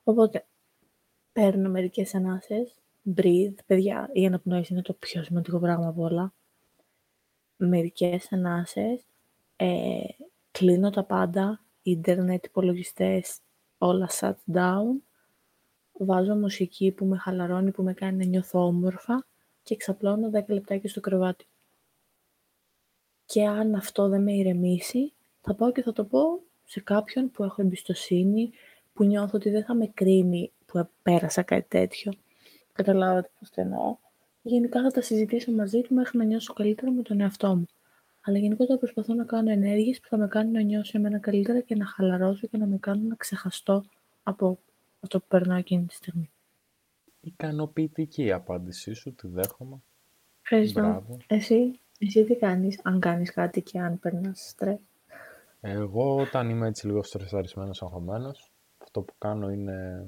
Οπότε, 0.04 0.46
παίρνω 1.34 1.70
μερικές 1.70 2.16
ανάσες, 2.16 2.76
breathe, 3.16 3.56
παιδιά, 3.66 4.10
η 4.14 4.26
αναπνόηση 4.26 4.74
είναι 4.74 4.82
το 4.82 4.94
πιο 4.94 5.24
σημαντικό 5.24 5.60
πράγμα 5.60 5.88
από 5.88 6.04
όλα. 6.04 6.34
Μερικές 7.58 8.32
ανάσες, 8.32 9.06
ε, 9.56 10.00
κλείνω 10.52 10.90
τα 10.90 11.04
πάντα, 11.04 11.64
ίντερνετ, 11.82 12.46
υπολογιστές, 12.46 13.40
όλα 13.78 14.10
shut 14.20 14.36
down, 14.54 15.02
βάζω 15.92 16.36
μουσική 16.36 16.92
που 16.92 17.06
με 17.06 17.18
χαλαρώνει, 17.18 17.72
που 17.72 17.84
με 17.84 17.94
κάνει 17.94 18.18
να 18.18 18.26
νιώθω 18.26 18.66
όμορφα 18.66 19.29
και 19.70 19.76
ξαπλώνω 19.76 20.30
10 20.34 20.48
λεπτάκια 20.48 20.90
στο 20.90 21.00
κρεβάτι. 21.00 21.46
Και 23.26 23.46
αν 23.46 23.76
αυτό 23.76 24.08
δεν 24.08 24.24
με 24.24 24.32
ηρεμήσει, 24.34 25.14
θα 25.42 25.56
πάω 25.56 25.72
και 25.72 25.82
θα 25.82 25.94
το 25.94 26.04
πω 26.04 26.42
σε 26.66 26.80
κάποιον 26.80 27.32
που 27.32 27.44
έχω 27.44 27.62
εμπιστοσύνη, 27.62 28.50
που 28.94 29.04
νιώθω 29.04 29.32
ότι 29.38 29.50
δεν 29.50 29.64
θα 29.64 29.74
με 29.74 29.88
κρίνει 29.88 30.52
που 30.66 30.90
πέρασα 31.02 31.42
κάτι 31.44 31.68
τέτοιο. 31.68 32.14
Καταλάβατε 32.74 33.30
πώς 33.40 33.50
το 33.50 33.62
εννοώ 33.62 33.98
γενικά 34.42 34.82
θα 34.82 34.92
τα 34.92 35.02
συζητήσω 35.02 35.52
μαζί 35.52 35.82
του 35.82 35.94
μέχρι 35.94 36.18
να 36.18 36.24
νιώσω 36.24 36.54
καλύτερα 36.54 36.92
με 36.92 37.02
τον 37.02 37.20
εαυτό 37.20 37.56
μου. 37.56 37.66
Αλλά 38.22 38.38
γενικότερα 38.38 38.80
προσπαθώ 38.80 39.14
να 39.14 39.24
κάνω 39.24 39.52
ενέργειες 39.52 40.00
που 40.00 40.08
θα 40.08 40.18
με 40.18 40.28
κάνουν 40.28 40.52
να 40.52 40.62
νιώσω 40.62 40.98
εμένα 40.98 41.20
καλύτερα 41.20 41.60
και 41.60 41.76
να 41.76 41.86
χαλαρώσω 41.86 42.48
και 42.48 42.58
να 42.58 42.66
με 42.66 42.78
κάνουν 42.78 43.08
να 43.08 43.16
ξεχαστώ 43.16 43.86
από 44.24 44.60
αυτό 45.00 45.20
που 45.20 45.26
περνάω 45.28 45.58
εκείνη 45.58 45.86
τη 45.86 45.94
στιγμή. 45.94 46.30
Ικανοποιητική 47.34 48.24
η 48.24 48.32
απάντησή 48.32 48.94
σου, 48.94 49.14
τη 49.16 49.28
δέχομαι. 49.28 49.78
Ευχαριστώ. 50.42 50.82
Μπράβο. 50.82 51.18
Εσύ, 51.28 51.80
εσύ 52.00 52.24
τι 52.24 52.36
κάνεις, 52.36 52.80
αν 52.84 53.00
κάνεις 53.00 53.32
κάτι 53.32 53.62
και 53.62 53.80
αν 53.80 54.00
περνάς 54.00 54.48
στρες; 54.50 54.78
Εγώ 55.62 56.16
όταν 56.16 56.50
είμαι 56.50 56.68
έτσι 56.68 56.88
λίγο 56.88 57.04
στρεσαρισμένος 57.04 57.84
αγχωμένος, 57.84 58.52
αυτό 58.78 59.02
που 59.02 59.14
κάνω 59.18 59.50
είναι 59.50 60.06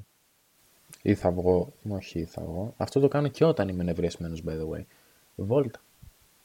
ή 1.01 1.15
θα 1.15 1.31
βγω, 1.31 1.73
όχι 1.89 2.19
ή 2.19 2.25
θα 2.25 2.41
βγω. 2.41 2.73
Αυτό 2.77 2.99
το 2.99 3.07
κάνω 3.07 3.27
και 3.27 3.45
όταν 3.45 3.67
είμαι 3.67 3.84
νευριασμένος, 3.84 4.43
by 4.47 4.51
the 4.51 4.69
way. 4.69 4.84
Βόλτα. 5.36 5.79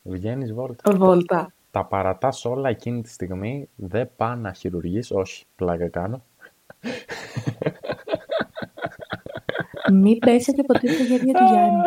Βγαίνεις 0.03 0.53
βόλτα. 0.53 0.97
Βόλτα. 0.97 1.55
Τα 1.71 1.85
παρατάς 1.85 2.45
όλα 2.45 2.69
εκείνη 2.69 3.03
τη 3.03 3.09
στιγμή, 3.09 3.69
δεν 3.77 4.11
πά 4.17 4.37
να 4.37 4.53
χειρουργείς, 4.53 5.11
όχι, 5.11 5.45
πλάκα 5.57 5.89
κάνω. 5.89 6.25
Μη 9.93 10.17
πέσετε 10.17 10.63
ποτέ 10.63 10.93
στα 10.93 11.05
χέρια 11.05 11.35
του 11.35 11.45
Γιάννη. 11.45 11.83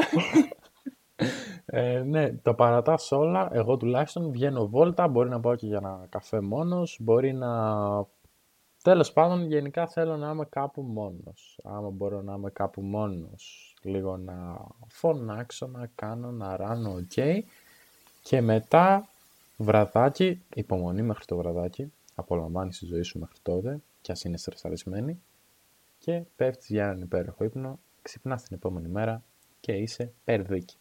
Ε, 1.65 1.99
ναι, 1.99 2.33
το 2.33 2.53
παρατάς 2.53 3.11
όλα. 3.11 3.49
Εγώ 3.51 3.77
τουλάχιστον 3.77 4.31
βγαίνω 4.31 4.67
βόλτα. 4.67 5.07
Μπορεί 5.07 5.29
να 5.29 5.39
πάω 5.39 5.55
και 5.55 5.65
για 5.65 5.77
ένα 5.77 6.05
καφέ 6.09 6.41
μόνος. 6.41 6.97
Μπορεί 7.01 7.33
να... 7.33 7.49
Τέλος 8.83 9.13
πάντων, 9.13 9.45
γενικά 9.45 9.87
θέλω 9.87 10.17
να 10.17 10.29
είμαι 10.29 10.45
κάπου 10.49 10.81
μόνος. 10.81 11.59
Άμα 11.63 11.89
μπορώ 11.89 12.21
να 12.21 12.33
είμαι 12.33 12.49
κάπου 12.49 12.81
μόνος, 12.81 13.75
λίγο 13.81 14.17
να 14.17 14.65
φωνάξω, 14.87 15.67
να 15.67 15.89
κάνω, 15.95 16.31
να 16.31 16.57
ράνω, 16.57 16.91
οκ. 16.91 17.41
Και 18.21 18.41
μετά, 18.41 19.07
βραδάκι, 19.57 20.41
υπομονή 20.53 21.01
μέχρι 21.01 21.25
το 21.25 21.35
βραδάκι. 21.35 21.93
Απολαμβάνεις 22.15 22.77
τη 22.77 22.85
ζωή 22.85 23.01
σου 23.01 23.19
μέχρι 23.19 23.37
τότε, 23.41 23.79
κι 24.01 24.11
ας 24.11 24.23
είναι 24.23 24.37
στρεσαρισμένη. 24.37 25.21
Και 25.99 26.21
πέφτεις 26.35 26.69
για 26.69 26.83
έναν 26.83 27.01
υπέροχο 27.01 27.43
ύπνο, 27.43 27.79
ξυπνάς 28.09 28.43
την 28.43 28.55
επόμενη 28.55 28.87
μέρα 28.87 29.23
και 29.59 29.71
είσαι 29.71 30.13
περδίκι. 30.23 30.77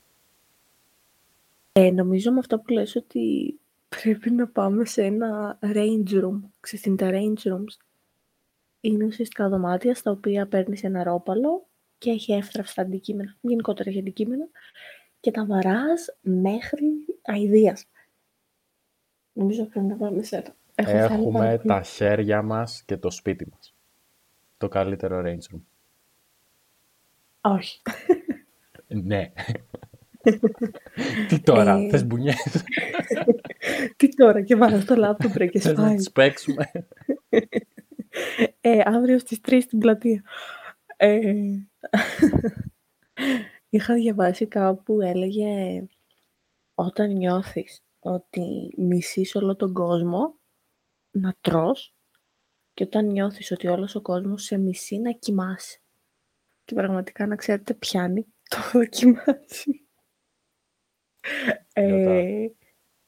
Ε, 1.72 1.90
νομίζω 1.90 2.32
με 2.32 2.38
αυτό 2.38 2.58
που 2.58 2.72
λες 2.72 2.96
ότι 2.96 3.58
πρέπει 3.88 4.30
να 4.30 4.48
πάμε 4.48 4.84
σε 4.84 5.02
ένα 5.02 5.58
range 5.62 6.08
room. 6.08 6.40
Ξέρεις 6.60 6.84
τι 6.84 6.88
είναι 6.90 6.98
τα 6.98 7.10
range 7.12 7.52
rooms. 7.52 7.84
Είναι 8.80 9.04
ουσιαστικά 9.04 9.48
δωμάτια 9.48 9.94
στα 9.94 10.10
οποία 10.10 10.46
παίρνεις 10.46 10.84
ένα 10.84 11.02
ρόπαλο 11.02 11.66
και 11.98 12.10
έχει 12.10 12.32
εύθραυστα 12.32 12.82
αντικείμενα, 12.82 13.36
γενικότερα 13.40 13.90
έχει 13.90 13.98
αντικείμενα, 13.98 14.48
και 15.20 15.30
τα 15.30 15.46
βαράς 15.46 16.16
μέχρι 16.20 16.86
αηδίας. 17.22 17.84
Νομίζω 19.32 19.64
πρέπει 19.64 19.86
να 19.86 19.96
πάμε 19.96 20.22
σε 20.22 20.36
ένα. 20.36 20.54
Έχω 20.74 20.90
θέλει 20.90 21.02
πάρα 21.02 21.14
Έχουμε 21.14 21.56
πολύ. 21.56 21.68
τα 21.68 21.82
χέρια 21.82 22.42
μας 22.42 22.82
και 22.82 22.96
το 22.96 23.10
σπίτι 23.10 23.48
μας. 23.50 23.74
Το 24.56 24.68
καλύτερο 24.68 25.22
range 25.24 25.54
room. 25.54 25.60
Όχι. 27.54 27.80
Ναι. 28.86 29.32
Τι 31.28 31.40
τώρα, 31.40 31.74
Ε. 31.76 31.88
θες 31.88 32.06
μπουνιές, 32.06 32.64
Τι 33.96 34.08
τώρα 34.08 34.42
και 34.42 34.56
βάλω 34.56 34.80
στο 34.80 34.94
λάπτοπ 34.94 35.36
ρε 35.36 35.46
και 35.46 35.60
θες 35.60 35.72
να 35.72 35.82
σπάει. 35.82 35.96
τις 35.96 36.12
παίξουμε; 36.12 36.70
Ε, 38.60 38.80
αύριο 38.84 39.18
στις 39.18 39.40
3 39.40 39.60
στην 39.60 39.78
πλατεία. 39.78 40.22
Ε, 40.96 41.20
είχα 43.68 43.94
διαβάσει 43.94 44.46
κάπου 44.46 44.82
που 44.82 45.00
έλεγε 45.00 45.82
όταν 46.74 47.12
νιώθεις 47.12 47.82
ότι 48.00 48.74
μισείς 48.76 49.34
όλο 49.34 49.56
τον 49.56 49.72
κόσμο 49.72 50.34
να 51.10 51.34
τρως 51.40 51.94
και 52.74 52.84
όταν 52.84 53.06
νιώθεις 53.06 53.50
ότι 53.50 53.66
όλος 53.68 53.94
ο 53.94 54.00
κόσμος 54.02 54.42
σε 54.42 54.58
μισεί 54.58 54.98
να 54.98 55.12
κοιμάσαι. 55.12 55.78
Και 56.68 56.74
πραγματικά 56.74 57.26
να 57.26 57.36
ξέρετε 57.36 57.74
πιάνει 57.74 58.26
το 58.48 58.56
δοκιμάσει. 58.78 59.86
Ε, 61.72 62.46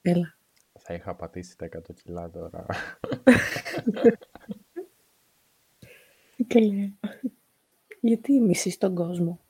έλα. 0.02 0.34
Θα 0.78 0.94
είχα 0.94 1.14
πατήσει 1.14 1.56
τα 1.56 1.66
100 1.66 1.94
κιλά 2.02 2.30
τώρα. 2.30 2.66
Καλέ. 6.46 6.92
Γιατί 8.00 8.40
μισείς 8.40 8.78
τον 8.78 8.94
κόσμο; 8.94 9.40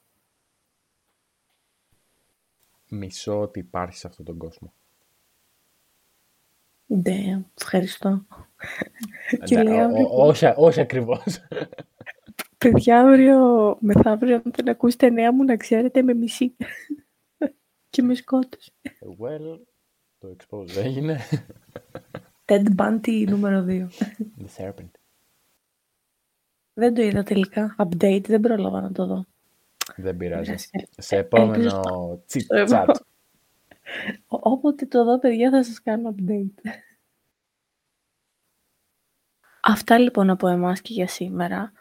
Μισώ 2.89 3.41
ότι 3.41 3.59
υπάρχει 3.59 3.99
σε 3.99 4.07
αυτόν 4.07 4.25
τον 4.25 4.39
κόσμο. 4.39 4.73
Ναι, 6.87 7.43
ευχαριστώ. 7.61 8.25
και 9.45 9.57
Ναι, 9.57 9.63
λέει 9.63 9.79
ο- 9.79 9.83
αύριο, 9.83 10.07
ο- 10.11 10.27
όχι, 10.27 10.47
όχι 10.57 10.81
ακριβώς. 10.81 11.25
Παιδιά, 12.65 13.01
αύριο, 13.01 13.77
μεθαύριο, 13.81 14.35
αν 14.35 14.43
δεν 14.55 14.69
ακούσετε 14.69 15.11
νέα 15.11 15.33
μου, 15.33 15.45
να 15.45 15.57
ξέρετε, 15.57 16.03
με 16.03 16.15
μισή. 16.15 16.57
και 17.91 18.03
με 18.03 18.15
σκότωσε. 18.15 18.73
well, 19.21 19.59
το 20.19 20.37
expose 20.37 20.77
έγινε. 20.77 21.19
Ted 22.49 22.65
Bundy 22.77 23.25
νούμερο 23.29 23.65
2. 23.69 23.87
The 24.39 24.47
serpent. 24.57 24.91
δεν 26.73 26.95
το 26.95 27.03
είδα 27.03 27.23
τελικά. 27.23 27.75
Update, 27.79 28.25
δεν 28.27 28.41
πρόλαβα 28.41 28.81
να 28.81 28.93
το 28.93 29.07
δω. 29.07 29.25
Δεν 29.97 30.17
πειράζει. 30.17 30.45
πειράζει. 30.45 30.69
Σε 30.99 31.17
Ε, 31.17 31.19
επόμενο 31.19 31.53
ελπίζω 31.53 32.23
τσιτ 32.27 32.43
στο 32.43 32.65
τσάτ. 32.65 32.89
Ό- 34.27 34.51
Όποτε 34.51 34.87
το 34.87 35.05
δω, 35.05 35.19
παιδιά, 35.19 35.51
θα 35.51 35.65
σας 35.65 35.83
κάνω 35.83 36.15
update. 36.19 36.55
Αυτά 39.63 39.99
λοιπόν 39.99 40.31
από 40.31 40.49
εμάς 40.49 40.81
και 40.81 40.93
για 40.93 41.09
σήμερα. 41.09 41.73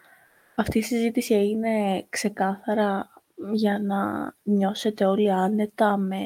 Αυτή 0.59 0.77
η 0.77 0.81
συζήτηση 0.81 1.47
είναι 1.47 2.05
ξεκάθαρα 2.09 3.09
για 3.53 3.79
να 3.79 4.33
νιώσετε 4.43 5.05
όλοι 5.05 5.31
άνετα 5.31 5.97
με 5.97 6.19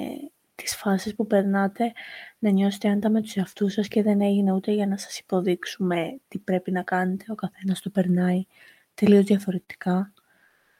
τις 0.55 0.75
φάσεις 0.75 1.15
που 1.15 1.27
περνάτε, 1.27 1.91
να 2.39 2.49
νιώσετε 2.49 2.87
άνετα 2.87 3.09
με 3.09 3.21
τους 3.21 3.35
εαυτούς 3.35 3.73
σας 3.73 3.87
και 3.87 4.03
δεν 4.03 4.21
έγινε 4.21 4.51
ούτε 4.51 4.71
για 4.71 4.87
να 4.87 4.97
σας 4.97 5.19
υποδείξουμε 5.19 6.19
τι 6.27 6.39
πρέπει 6.39 6.71
να 6.71 6.83
κάνετε. 6.83 7.25
Ο 7.29 7.35
καθένας 7.35 7.81
το 7.81 7.89
περνάει 7.89 8.45
τελείως 8.93 9.23
διαφορετικά. 9.23 10.13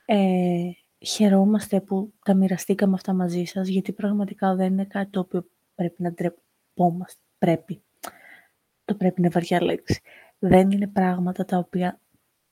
Ε, 0.05 0.71
χαιρόμαστε 0.99 1.81
που 1.81 2.13
τα 2.25 2.33
μοιραστήκαμε 2.33 2.93
αυτά 2.93 3.13
μαζί 3.13 3.43
σας, 3.43 3.67
γιατί 3.67 3.91
πραγματικά 3.91 4.55
δεν 4.55 4.71
είναι 4.71 4.85
κάτι 4.85 5.09
το 5.09 5.19
οποίο 5.19 5.45
πρέπει 5.75 6.01
να 6.01 6.11
ντρεπόμαστε. 6.11 7.21
Πρέπει. 7.37 7.81
Το 8.85 8.95
πρέπει 8.95 9.15
είναι 9.21 9.29
βαριά 9.29 9.63
λέξη. 9.63 10.01
Δεν 10.39 10.71
είναι 10.71 10.87
πράγματα 10.87 11.45
τα 11.45 11.57
οποία 11.57 11.97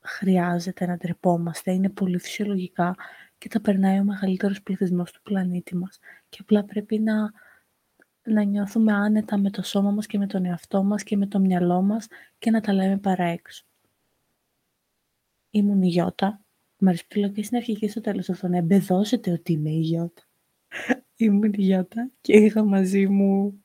χρειάζεται 0.01 0.85
να 0.85 0.97
ντρεπόμαστε. 0.97 1.71
Είναι 1.71 1.89
πολύ 1.89 2.19
φυσιολογικά 2.19 2.95
και 3.37 3.47
τα 3.47 3.61
περνάει 3.61 3.99
ο 3.99 4.03
μεγαλύτερος 4.03 4.61
πληθυσμός 4.61 5.11
του 5.11 5.21
πλανήτη 5.21 5.75
μας. 5.75 5.99
Και 6.29 6.37
απλά 6.41 6.63
πρέπει 6.63 6.99
να, 6.99 7.31
να 8.23 8.43
νιώθουμε 8.43 8.93
άνετα 8.93 9.37
με 9.37 9.49
το 9.49 9.61
σώμα 9.61 9.91
μας 9.91 10.05
και 10.05 10.17
με 10.17 10.27
τον 10.27 10.45
εαυτό 10.45 10.83
μας 10.83 11.03
και 11.03 11.17
με 11.17 11.27
το 11.27 11.39
μυαλό 11.39 11.81
μας 11.81 12.07
και 12.39 12.51
να 12.51 12.61
τα 12.61 12.73
λέμε 12.73 12.97
παρά 12.97 13.23
έξω. 13.23 13.65
Ήμουν 15.49 15.81
η 15.81 15.87
Γιώτα. 15.87 16.41
Μ' 16.77 16.87
αρέσει 16.87 17.07
που 17.07 17.19
λέω 17.19 17.29
και 17.29 17.43
στην 17.43 17.57
αρχή 17.57 17.75
και 17.75 17.89
στο 17.89 18.01
τέλος 18.01 18.29
αυτό 18.29 18.47
να 18.47 18.57
εμπεδώσετε 18.57 19.31
ότι 19.31 19.51
είμαι 19.51 19.69
η 19.69 19.79
Γιώτα. 19.79 20.21
Ήμουν 21.15 21.53
η 21.53 21.61
Γιώτα 21.61 22.09
και 22.21 22.33
είχα 22.33 22.63
μαζί 22.63 23.07
μου 23.07 23.63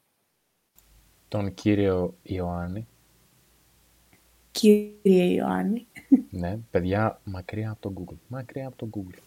Τον 1.29 1.55
κύριο 1.55 2.19
Ιωάννη. 2.23 2.87
Κύριε 4.57 5.25
Ιωάννη. 5.25 5.87
Ναι, 6.31 6.59
παιδιά, 6.71 7.21
μακριά 7.25 7.71
από 7.71 7.81
το 7.81 7.93
Google. 7.97 8.17
Μακριά 8.29 8.67
από 8.67 8.77
το 8.77 8.89
Google. 8.93 9.19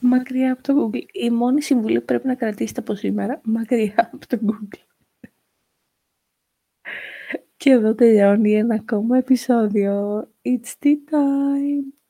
Μακριά 0.00 0.52
από 0.52 0.62
το 0.62 0.90
Google. 0.90 1.04
Η 1.12 1.30
μόνη 1.30 1.62
συμβουλή 1.62 1.98
που 1.98 2.04
πρέπει 2.04 2.26
να 2.26 2.34
κρατήσετε 2.34 2.80
από 2.80 2.94
σήμερα, 2.94 3.40
μακριά 3.44 4.10
από 4.12 4.26
το 4.26 4.38
Google. 4.46 4.78
Και 7.56 7.70
εδώ 7.70 7.94
τελειώνει 7.94 8.52
ένα 8.52 8.74
ακόμα 8.74 9.18
επεισόδιο. 9.18 10.20
It's 10.42 10.74
tea 10.82 10.96
time. 11.10 12.01